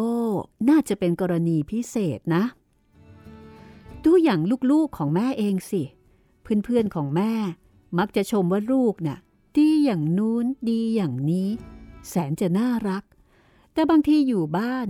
[0.68, 2.44] น่าจะเป็นกรณีพิเศษนะ
[4.04, 4.40] ดูอย่าง
[4.70, 5.82] ลูกๆของแม่เองสิ
[6.64, 7.32] เพื่อนๆของแม่
[7.98, 9.18] มักจะชมว่าลูกน่ะ
[9.56, 11.48] ดีอย่างนู้นดีอย่างนี้
[12.08, 13.04] แสนจะน่ารัก
[13.72, 14.86] แต่บางทีอยู่บ้าน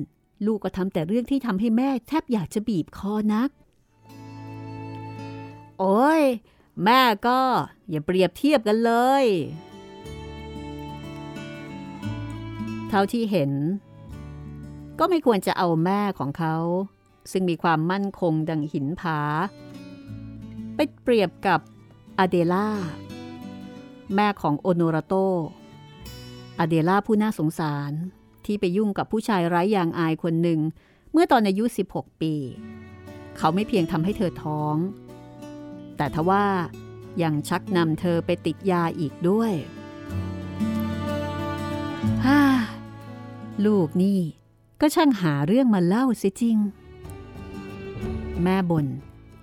[0.46, 3.50] ลูกก็ทำแต่เรื่องที่ทำให้แม่แทบอยากจะบีบคอนัก
[5.78, 6.22] โอ้ย
[6.84, 7.40] แม่ก็
[7.90, 9.24] อย่าเปรียบเทียบกันเลย
[12.88, 13.52] เท่าที่เห็น
[14.98, 16.56] ก็ไม่ควรจะเอาแม่ของเขา
[17.32, 19.20] ซึ่งมีความมั่นคงดังหินผา
[20.74, 21.60] ไปเปรียบกับ
[22.18, 22.68] อเดล่า
[24.14, 25.14] แม่ของโอโนราโต
[26.58, 27.92] อเดล่าผู้น่าสงสาร
[28.44, 30.60] ที่ไปยุ่งกับผู้ชายไร้ยางอายคนหนึ่ง
[31.12, 32.34] เมื่อตอนอายุ 16 ปี
[33.36, 34.76] เขาไม่เพียงทำให้เธอท้อง
[36.00, 36.46] แต่ทว่า
[37.22, 39.52] ยังชักนำเธอไปติดยาอีกด้วย
[42.26, 42.40] ฮ่า
[43.66, 44.20] ลูกนี่
[44.80, 46.56] ก็ช่างหาเรื่องมาเล่าเสียจริง
[48.42, 48.86] แม่บน่น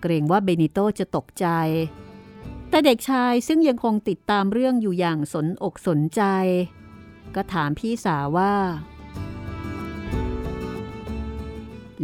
[0.01, 1.47] เกรงว่าเบนิโตจะตกใจ
[2.69, 6.21] แต่เด็กชายซึ่งยังคงติดตามเรื่องอยู่อย่างสนอกสนใจ
[7.35, 8.53] ก็ถามพี่สาวว่า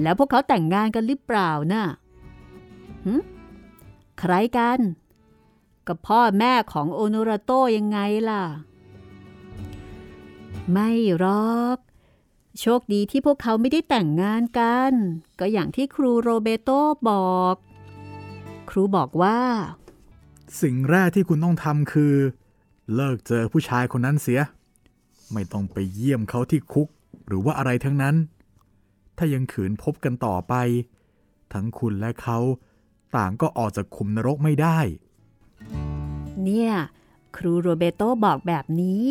[0.01, 1.85] แล้วพวกเขาแต่งงานกันหรือเปล่านะ่ะ
[3.05, 3.13] หื
[4.19, 4.79] ใครกัน
[5.87, 7.99] กับพ่อแม่ของโอโนราโตยังไง
[8.29, 8.43] ล่ะ
[10.71, 11.77] ไม่หรอก
[12.59, 14.91] โชคดีที่พวกเขาไม่ได้แต่งงานกัน
[15.39, 16.69] ก็อย่างที่ครูโรเบโต
[17.09, 17.55] บอก
[18.69, 19.39] ครูบอกว่า
[20.61, 22.13] สิ่งแรกที่คุณต้องทำคือ
[22.95, 24.41] เลิกเจอผู้ชายคนนั้นเสีย
[25.33, 26.87] ไม่ต้องไปเยี่ยมเขาที่คุก
[27.27, 28.15] หรือว่าอะไรทั้งนั้น
[29.17, 30.53] ถ้ายังขืนพบกันต่อไป
[31.53, 32.39] ทั้งคุณและเขา
[33.15, 34.79] ต่างก็ออกจากขุมนรกไม่ได้
[36.43, 36.71] เนี่ย
[37.35, 39.07] ครูโรเบโตบอกแบบนี้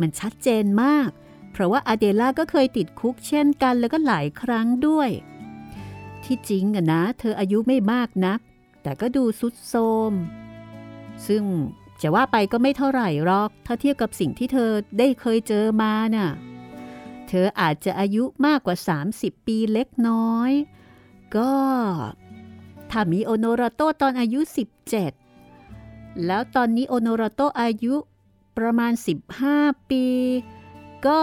[0.00, 1.08] มันชัดเจนมาก
[1.52, 5.10] เพราะว่าอาเดล่าก็เคยติดคุกเช่นกันแล้วก็หลายครั้งด้วย
[6.24, 8.40] ที่จริงอะนะ เธออายุไม่มากนัก
[8.82, 9.74] แต่ก็ดูสุดโท
[10.10, 10.12] ม
[11.26, 11.44] ซึ่ง
[12.02, 16.30] จะว่าไปก็ไม่เท่าไหร่หรอก ถ้าเทียบกับสิ่งที่เธอได้เคยเจอมาน่ะ
[17.28, 18.76] เธออาจจะอายุมากกว่า
[19.12, 20.52] 30 ปีเล็กน้อย
[21.36, 21.52] ก็
[22.90, 24.40] ถ้ามีโอโนราโตตอนอายุ
[25.52, 27.94] 17 แล้วตอนนี้โอโนราโตอายุ
[28.58, 28.92] ประมาณ
[29.40, 30.06] 15 ปี
[31.06, 31.22] ก็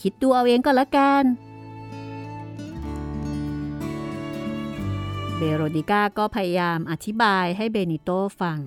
[0.00, 1.24] คิดดูเอาเองก็แล้วกัน
[5.36, 8.58] เบโรดิก้าก็พยายามอธิบายให้เบนิโตฟัง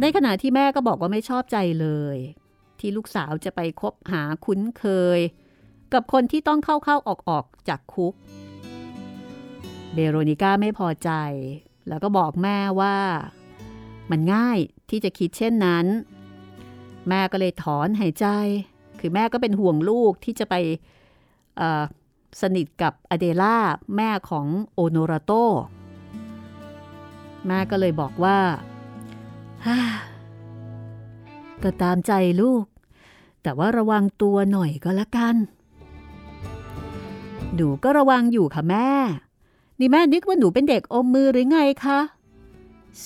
[0.00, 2.16] ในขณะที่แม่ก็บอกว่าไม่ชอบใจเลย
[2.78, 4.84] ที่ลูกสาวจะไปคบหาคุ้นเค
[5.18, 5.20] ย
[5.92, 8.14] กับคนที่ต้องเข้าเข้าออกออกจากคุก
[9.98, 11.10] เบโรนิก้าไม่พอใจ
[11.88, 12.96] แล้วก็บอกแม่ว่า
[14.10, 14.58] มันง่าย
[14.90, 15.86] ที่จะคิดเช่นนั้น
[17.08, 18.26] แม่ก็เลยถอนหายใจ
[19.00, 20.54] คือแม่ก็เป็นห่วงลูกที่จะไป
[22.40, 23.56] สนิทกับอเดล่า
[23.96, 25.32] แม่ของโอโนราโต
[27.46, 28.38] แม่ก็เลยบอกว่า
[29.66, 29.78] ฮ่า
[31.62, 32.64] ก็ตามใจลูก
[33.42, 35.36] แต่ว่าระวังตัวหน่อยก็แล้วกัน
[37.54, 38.88] หนูก็ระวังอยู่ค่ะแม่
[39.78, 42.00] นี่แม่นึกว่าหนูเป็นเด็กอมมือหรือไงคะ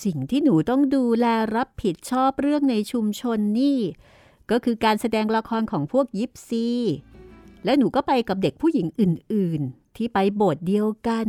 [0.05, 3.79] สิ่งที่หนูต้องดูแลรับผิดชอบเรื่องในชุมชนนี่
[4.51, 6.69] ก็คือการแสดงละครของพวกยิปซี
[7.65, 11.27] และหนูก็ไปกับเด็กผู้หญิงอื่น ๆ ที่ไปโบสถ์เดียวกัน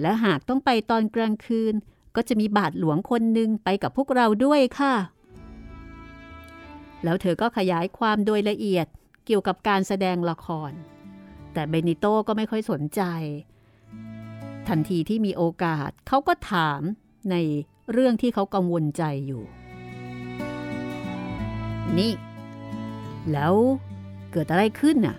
[0.00, 1.74] และหากต้องไปตอนกลางคืน
[2.16, 4.94] ก็จะมีบาทหลวงคนหนึ่งไปกับพวกเราด้วยค่ะ
[7.04, 8.86] แล้วเธอก็ขยายความโดยละเอียด
[9.26, 10.72] เกี่ยวกับการแสดงละคร
[11.52, 13.02] แต่เบนิโต้ก็ไม่ค่อยสนใจ
[14.68, 16.80] ทันทีที่มีโอกาสเขาก็ถาม
[17.30, 17.36] ใน
[17.92, 19.42] เรื่องที่เขากังวลใจอยู่
[21.98, 22.12] นี่
[23.32, 23.54] แล้ว
[24.32, 25.16] เกิดอะไรขึ้นน่ะ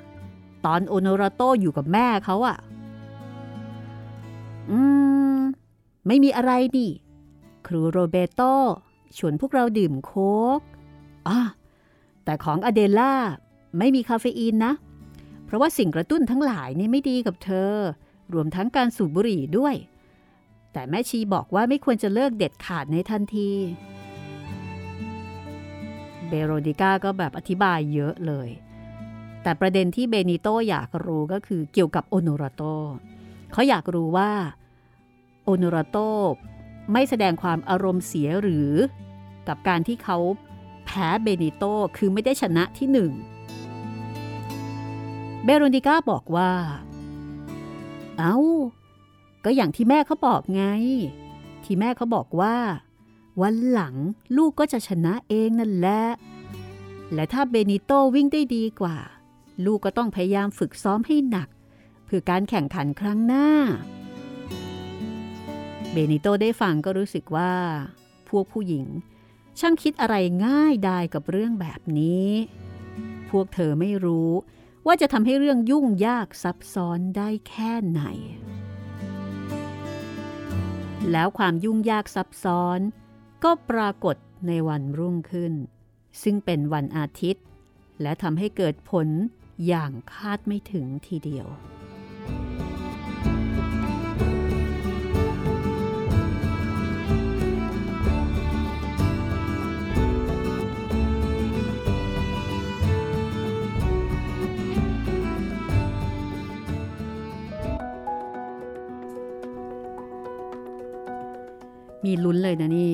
[0.66, 2.58] ตอนโอโนราโตอยู่กับแม่เขาอะ
[4.70, 4.80] อื
[5.38, 5.39] ม
[6.08, 6.91] ไม่มีอะไรนี่
[7.68, 8.41] ครูโรเบโต
[9.18, 10.62] ชวนพวกเราดื่มโค้ก
[11.28, 11.39] อะ
[12.24, 13.14] แต่ของอเดล่า
[13.78, 14.74] ไม่มีคาเฟอีนนะ
[15.45, 17.74] เพราะว่าสิ่งกระตุ้นทั้งหลายนี่ไม่ดีกับเธอ
[18.34, 19.75] รวมทั้งการสูบบุหรี่ด้วย
[20.73, 23.51] แต่แม่ชีบอกว่าไม่ควรจะเลิกเด็ดขาดในทันที
[26.28, 28.49] เบโรนิก้าก็แบบอธิบายเยอะเลย
[29.43, 32.61] แต่ประเด็นที่เบนิโตอยากรู้ก็คือเกี่ยวกับโอโนราโต
[33.51, 34.32] เขาอยากรู้ว่า
[35.43, 35.97] โอโนราโต
[36.91, 38.71] ไม่แสดงความอารมณ์เสียหรือ
[39.47, 40.17] กับการที่เขา
[40.86, 41.63] แพ้เบนิโต
[41.97, 43.11] คือไม่ได้ชนะที่หนึ่ง
[45.43, 46.51] เบโรนิก้าบอกว่า
[48.20, 48.38] เอา้า
[49.45, 50.63] ก็อย่างที่แม่เขาบอกไง
[51.63, 52.55] ที่แม่เขาบอกว่า
[53.41, 53.95] วันหลัง
[54.38, 56.03] ลูกก็จะชนะเองนั่นแหละ
[57.13, 58.97] และถ้าเบนิโตวิ่งได้ดีกว่า
[59.65, 61.49] ลูกก็ต้องพยายามฝึกซ้อมให้หนัก
[62.05, 63.47] เพื่อการแข่งขันครั้งหน้า
[65.91, 67.51] เบนิโตได้ฟังก็รู้สึกว่า
[68.30, 68.86] พวกผู้หญิง
[69.59, 70.15] ช่างคิดอะไร
[70.45, 72.30] ง่ายดายกับเรื่องแบบนี้
[73.30, 74.32] พวกเธอไม่รู้
[74.88, 78.04] ว่าจะทำให้เรื่องยุ่งยากซับซ้อนได้แค่ไหน
[81.12, 82.80] แล้วความยุ่งยากซับซ้อน
[83.44, 84.16] ก็ปรากฏ
[84.48, 85.54] ในวันรุ่งขึ้น
[86.24, 87.44] ซึ่งเป็นวันอาทิตย์
[88.02, 89.08] และทำให้เกิดผล
[89.68, 91.48] อย่างคาดไม่ถึงทีเดียว
[112.08, 112.93] มีลุ้นเลยนะนี่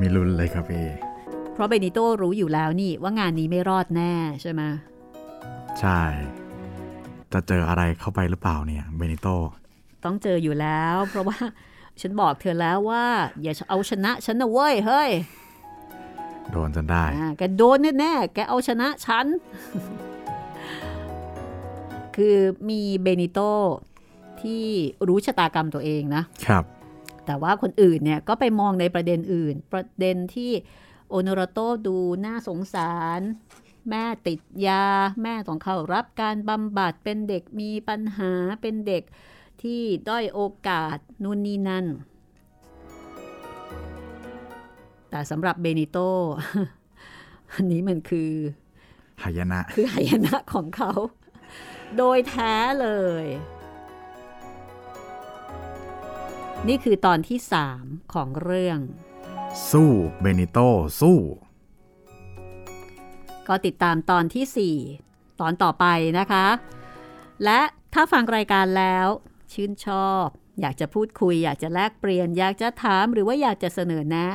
[0.00, 0.86] มีลุ้นเลยครับพี่
[1.52, 4.12] เพราะเบนิโต้รู้อยู่แล้วนี่ว่างานนี้ไม่รอดแน่
[4.42, 4.62] ใช่ไหม
[5.80, 6.00] ใช่
[7.32, 9.28] จะเจออะไรเข้าไปหรือเปล่าเนี่ยเบนิโต
[10.04, 11.38] ต้องเจออยู่แล้ว เพราะว่า
[12.00, 13.04] ฉันบอกเธอแล้วว่า
[13.42, 15.10] อย่าเอาชนะฉันนะเว้ยเฮ้ย
[16.50, 19.26] โดนจนได้อ่าแกโดนแน่ๆแกเอาชนะฉัน
[22.16, 22.36] คือ
[22.68, 23.40] มีเบนิโต
[24.42, 24.64] ที่
[25.08, 26.64] รู้ชะตากรรมตัวเองนะครับ
[27.26, 30.52] แต่ว่าคนอื่นเนี่ยก็ไปมองในประเด็นอื่น ประเด็นที่
[31.08, 31.96] โอโนราโตดู
[32.26, 33.20] น่าสงสาร
[33.90, 34.84] แม่ติดยา
[35.22, 39.02] แม่ต้องเข้ารับการบำบัดเป็นเด็กมีปัญหาเป็นเด็ก
[39.62, 41.86] ที่ด้อยโอกาสนู่นนี่นั่น
[45.10, 45.98] แต่สำหรับเบนิโต
[47.54, 48.32] อันนี้มันคือ
[49.22, 50.90] หายนะ คือหายนะของเขา
[51.96, 52.88] โดยแท้เล
[53.24, 53.26] ย
[56.68, 57.84] นี่คือตอนที่สาม
[58.14, 58.78] ของเรื่อง
[59.70, 59.90] สู้
[60.20, 60.58] เบนิโต
[61.00, 61.18] สู้
[63.48, 65.86] ก็ติดตามตอนที่4ตอนต่อไป
[66.18, 66.46] นะคะ
[67.44, 67.60] และ
[67.94, 69.06] ถ้าฟังรายการแล้ว
[69.52, 70.26] ชื่นชอบ
[70.60, 74.28] อยากจะพูดคุย อยากจะแลกเปลี่ยน อยากจะถามหรือว่าอยากจะเสนอแนะ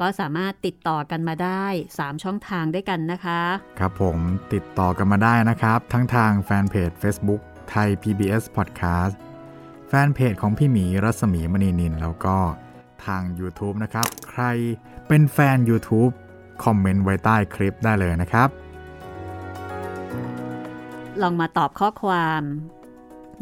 [0.00, 1.64] ก็สามารถติดต่อกันมาได้
[1.96, 3.40] 3 ช่องทางด้วยกันนะคะ
[3.78, 4.18] ครับผม
[4.54, 7.40] ติดต่อกันมาได้นะครับ ทั้งทางแฟนเพจ Facebook
[7.70, 9.16] ไทย PBS Podcast
[9.88, 12.36] แฟนเพจของพี่หมีรัศมีมณีนินแล้วก็
[13.04, 14.42] ทาง YouTube นะครับ ใคร
[15.08, 16.12] เป็นแฟน YouTube
[16.64, 18.48] คอมเมนต์ไว้ใต้คลิปได้เลยนะครับ
[21.22, 22.42] ลองมาตอบข้อความ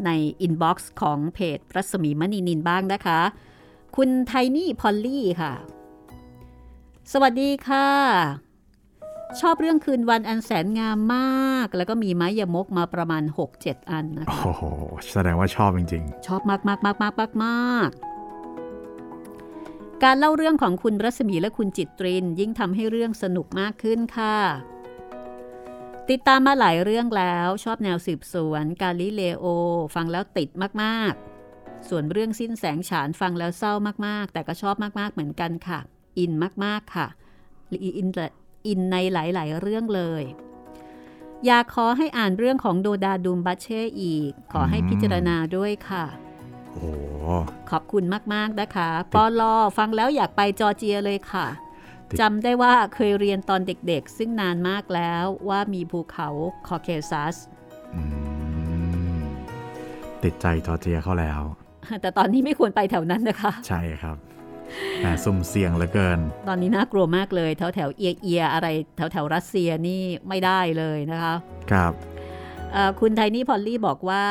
[0.05, 0.09] ใน
[0.41, 3.19] อินบ็อกซ์ของเพจรัศมีมณีนินบ้างนะคะ
[3.95, 5.53] คุณไทนี่พอลลี่ค่ะ
[7.11, 8.44] สวัสดีค่ะ
[9.41, 13.23] ชอบเรื่องคืนวันอันแสนงามมาก แล้วก็มีไม้ยมกมาประมาณ
[13.55, 14.63] 6-7 อันนะคะโอ้โห
[15.11, 17.89] แสดงว่าชอบจริงชอบมากมากมากมากมากมาก
[20.03, 24.37] การเล่าเรื่องของคุณรัศมีและคุณจิตริน ยิ่งทำให้เรื่องสนุกมากขึ้นค่ะ
[26.09, 29.45] ติดตามมาหลายเรื่องแล้วชอบแนวสืบสวนกาลิเลโอ
[29.95, 30.49] ฟังแล้วติด
[30.83, 33.73] มากๆ ส่วนเรื่องสิ้นแสงฉานฟังแล้วเศร้า
[34.07, 35.79] มากๆ แต่ก็ชอบมากๆเหมือนกันค่ะ
[36.17, 36.31] อิน
[36.65, 37.07] มากๆค่ะ
[37.97, 38.09] อิน
[38.67, 40.23] อินในหลาย ๆ เรื่องเลย
[41.45, 46.87] อยากขอให้อ่านเรื่องของโดดาดูมบัชเช่อีก ขอให้พิจารณาด้วยค่ะๆโอ้โห
[47.69, 48.03] ขอบคุณ
[48.33, 51.47] มาก ๆ นะคะปอลอฟังแล้วอยากไปจอร์เจียเลยค่ะ
[52.09, 56.27] ติดจำได้ว่าเคยเรียนตอนเด็กๆ ซึ่งนานมากแล้วว่ามีภูเขา
[56.67, 57.35] คอเคซัส
[57.95, 58.01] อื
[59.23, 59.25] ม
[60.23, 61.41] ติดใจจอร์เจียเขาแล้ว
[62.01, 64.34] แต่ตอนนี้ไม่ควรไปแถวนั้นนะคะ ใช่ครับแต่
[65.23, 71.35] สุ่มเสี่ยงเหลือเกิน ตอนนี้น่ากลัวมากเลย แถวแถวเอียเอียอะไรแถวแถวรัสเซียนี่ไม่ได้เลยนะคะ
[71.71, 71.93] ครับ
[72.71, 74.25] เอ่อคุณไทนี่พอลลี่บอกว่า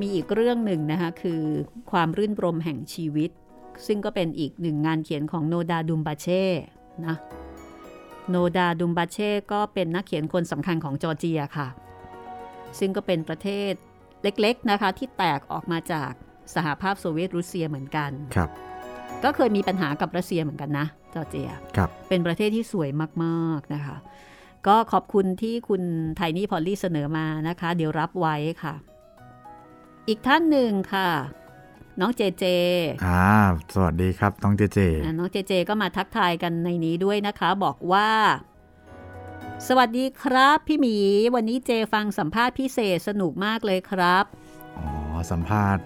[0.00, 1.42] มีอีกเรื่องหนึ่งนะคะ คือ
[1.90, 3.30] ความรื่นรมแห่งชีวิต
[3.86, 6.44] ซึ่งก็เป็นอีกหนึ่งงานเขียนของโนดาดุมบาเช่
[7.06, 7.16] นะ
[8.30, 11.68] โนดาดุมบาเช่ก็เป็นนักเขียนคนสำคัญของจอร์เจียค่ะ
[12.78, 13.72] ซึ่งก็เป็นประเทศ
[14.22, 16.12] เล็กๆนะคะที่แตกออกมาจาก
[16.54, 18.50] สหภาพโซเวียตรัสเซียเหมือนกันครับ
[19.24, 22.90] ก็เคยมีปัญหากับรัสเซียเหมือนกันนะจอร์เจียครับเป็นประเทศที่สวย
[23.24, 23.96] มากๆนะคะ
[24.66, 25.82] ก็ขอบคุณที่คุณ
[26.16, 28.74] ไทนี่พอลลี่เสนอมานะคะ เดี๋ยวรับไว้ค่ะ
[30.08, 31.10] อีกท่านหนึ่งค่ะ
[32.00, 32.44] น้องเจเจ
[33.06, 33.24] อ่า
[33.74, 38.10] สวัสดีครับ น้องเจเจอะน้องเจเจก็มาทักทายกันในนี้ด้วยนะคะ บอกว่า
[39.68, 40.96] สวัสดีครับพี่หมี
[41.34, 44.24] วันนี้เจฟังสัมภาษณ์พิเศษสนุกมากเลยครับ
[44.78, 44.88] อ๋อ
[45.30, 45.84] สัมภาษณ์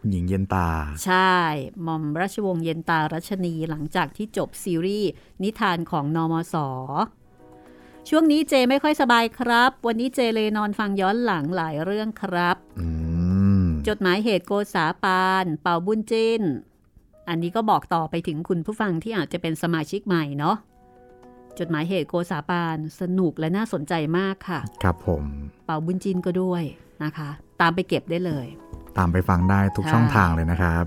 [0.00, 0.68] คุณหญิงเย็นตา
[1.04, 1.36] ใช่
[1.82, 5.10] หม่อมราชวงศ์เย็นตารัชนีหลังจากที่จบซีรีส์
[5.42, 6.54] นิทานของนอมศ
[8.08, 12.86] ช่วงนี้เจไม่ค่อยสบายครับ วันนี้เจเลยนอนฟังย้อนหลังหลายเรื่องครับอื
[13.62, 16.42] มจดหมายเหตุโกษาปาน เป่าบุญจิน
[17.28, 20.56] อันนี้ก็บอกต่อไปถึงคุณผู้ฟังที่อาจจะเป็นสมาชิกใหม่เนาะ
[21.58, 25.24] จดหมายเหตุโกษาปานสนุกและน่าสนใจมากค่ะ ครับผม
[25.64, 26.62] เป่าบุญจินก็ด้วย
[27.04, 27.30] นะคะ
[27.60, 28.46] ตามไปเก็บได้เลย
[28.98, 30.84] ตามไปฟังได้ทุกใช่ช่องทางเลยนะครับ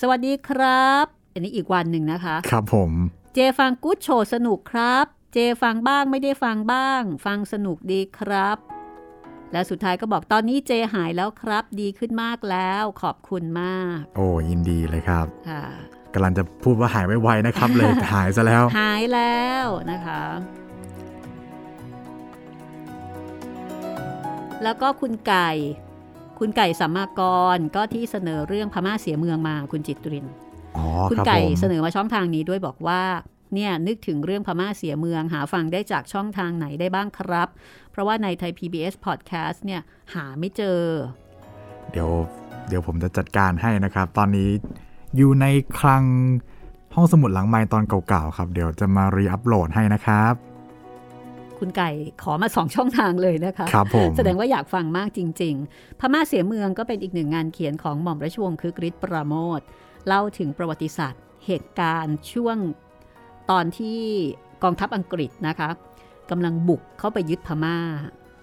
[0.00, 2.90] สวัสดีครับ อันนี้อีกวันหนึ่งนะคะ ครับผม
[3.34, 8.58] เจฟังกู๊ดโชว์สนุกครับ เจฟังบ้างไม่ได้ฟังบ้าง ฟังสนุกดีครับ
[9.52, 15.64] และสุดท้ายก็บอกตอนนี้เจหายแล้วครับ ดีขึ้นมากแล้ว ขอบคุณมาก โอ้ยินดีเลยครับค่ะ
[16.14, 20.22] กำลังจะพูดว่าหายไวๆนะครับ เลยแต่หายซะแล้ว หายแล้วนะคะ
[24.62, 25.50] แล้วก็คุณไก่
[26.38, 27.20] คุณไก่สัมมาก
[27.56, 30.26] รก็ที่เสนอเรื่องพม่าเสียเมืองมาคุณจิตริน
[30.76, 33.02] อ๋อคุณครับไก่ผมเสนอมาช่องทางนี้ด้วยบอกว่า
[33.54, 37.48] เนี่ยนึกถึงเรื่องพม่าเสียเมืองหาฟังได้จากช่องทางไหนได้บ้างครับ
[37.90, 39.80] เพราะว่าในไทย PBS Podcast เนี่ย
[40.14, 40.80] หาไม่เจอ
[41.92, 42.10] เดี๋ยว
[42.68, 44.50] เดี๋ยวผมจะจัดการให้นะครับ ตอนนี้
[45.16, 45.46] อยู่ใน
[45.78, 46.04] คลัง
[46.94, 50.47] ห้องสมุดหลังไม้ตอนเก่าๆครับ เดี๋ยวจะมารีอัปโหลดให้นะครับ
[51.60, 51.90] คุณไก่
[52.22, 59.60] ขอมาสองช่องทางเลยนะคะครับผมแสดงว่าอยากฟังมากจริง ๆ พม่าเสียเมืองก็เป็นอีกหนึ่งงานเขียนของหม่อมราชวงศ์คึกฤทธิ์ปราโมท
[60.06, 62.56] เล่าถึงประวัติศาสตร์เหตุการณ์ช่วง
[63.50, 64.00] ตอนที่
[64.62, 65.70] กองทัพอังกฤษนะคะ
[66.30, 67.78] กำลังบุกเข้าไปยึดพม่า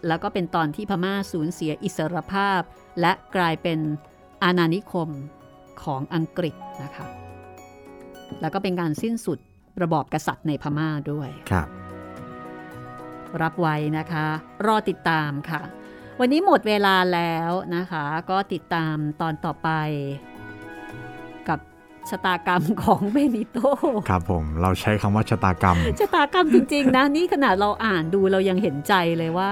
[0.07, 2.61] แล้วก็เป็นตอนที่พม่าสูญเสียอิสรภาพ
[3.01, 3.79] และกลายเป็น
[4.43, 5.09] อาณานิคม
[5.83, 7.05] ของอังกฤษนะคะ
[8.41, 9.39] แล้วก็เป็นการสิ้นสุด
[9.81, 11.67] ระบอบกษัตริย์ในพม่าด้วยครับ
[13.41, 14.25] รับไว้นะคะ
[14.67, 15.61] รอติดตามค่ะ
[16.19, 19.69] วันนี้หมดเวลาแล้วนะคะ ก็ติดตามตอนต่อไป
[21.47, 21.59] กับ
[22.09, 23.57] ชะตากรรมของเบนิโต
[24.09, 29.51] ครับผมเราใช้คำว่าชะตากรรม ชะตากรรมจริง ๆ นะ นี่ขนาดเราอ่านดูเรายังเห็นใจเลยว่า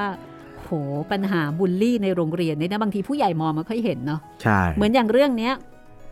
[0.64, 0.72] โห
[1.12, 5.54] ปัญหาบูลลี่ในโรงเรียนเนี่ยนะบางทีผู้ใหญ่มองไม่ค่อยเห็นเนาะใช่เหมือนอย่างเรื่องเนี้ย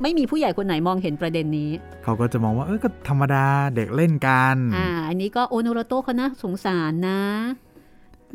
[0.02, 1.72] ไม่มีผู้ใหญ่คนไหนมองเห็นประเด็นนี้
[2.04, 3.46] เขาก็จะมองว่าเออก็ธรรมดา
[3.76, 7.22] เด็กเล่นกันอ่าอันนี้ก็โอโนโรโตเขานะสงสารนะ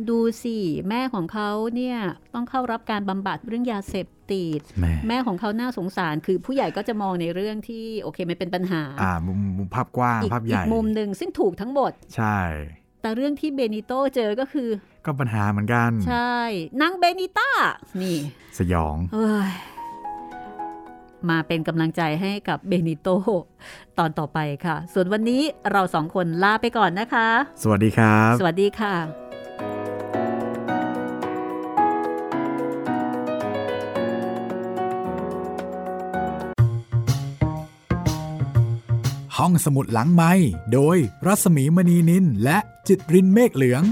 [0.09, 0.57] ดูสิ
[0.89, 1.97] แม่ของเขาเนี่ย
[2.35, 12.39] ต้องเข้ารับการบำบัดเรื่องยาเสพติดแหม่แม่ของเขาน่าสงสารคือผู้ใหญ่ก็จะมองในเรื่องที่โอเคไม่เป็นปัญหาอ่ามุมมุมภาพกว้างอีกภาพใหอีญ่กมุมหนึ่งซึ่งถูกทั้งหมดใช่
[13.03, 14.69] แต่เรื่องที่เบนิโตเจอก็คือ
[15.07, 16.37] ก็ปัญหาเหมือนกัน ใช่
[16.81, 17.51] นังเบนิต้า
[18.03, 18.19] นี่
[18.59, 19.51] สยองเอ้ย
[21.31, 23.09] มาเป็นกำลังใจให้กับเบนิโต
[23.99, 27.29] ตอนต่อไปค่ะ ส่วนวันนี้เราสองคนลาไปก่อนนะคะ
[27.63, 28.95] สวัสดีครับ สวัสดีค่ะ
[39.41, 40.33] ห้องสมุดหลังไม้
[40.73, 40.97] โดย
[41.27, 42.59] รัศมีมณีนินและ
[42.89, 43.83] จิตรินเมฆเหลือง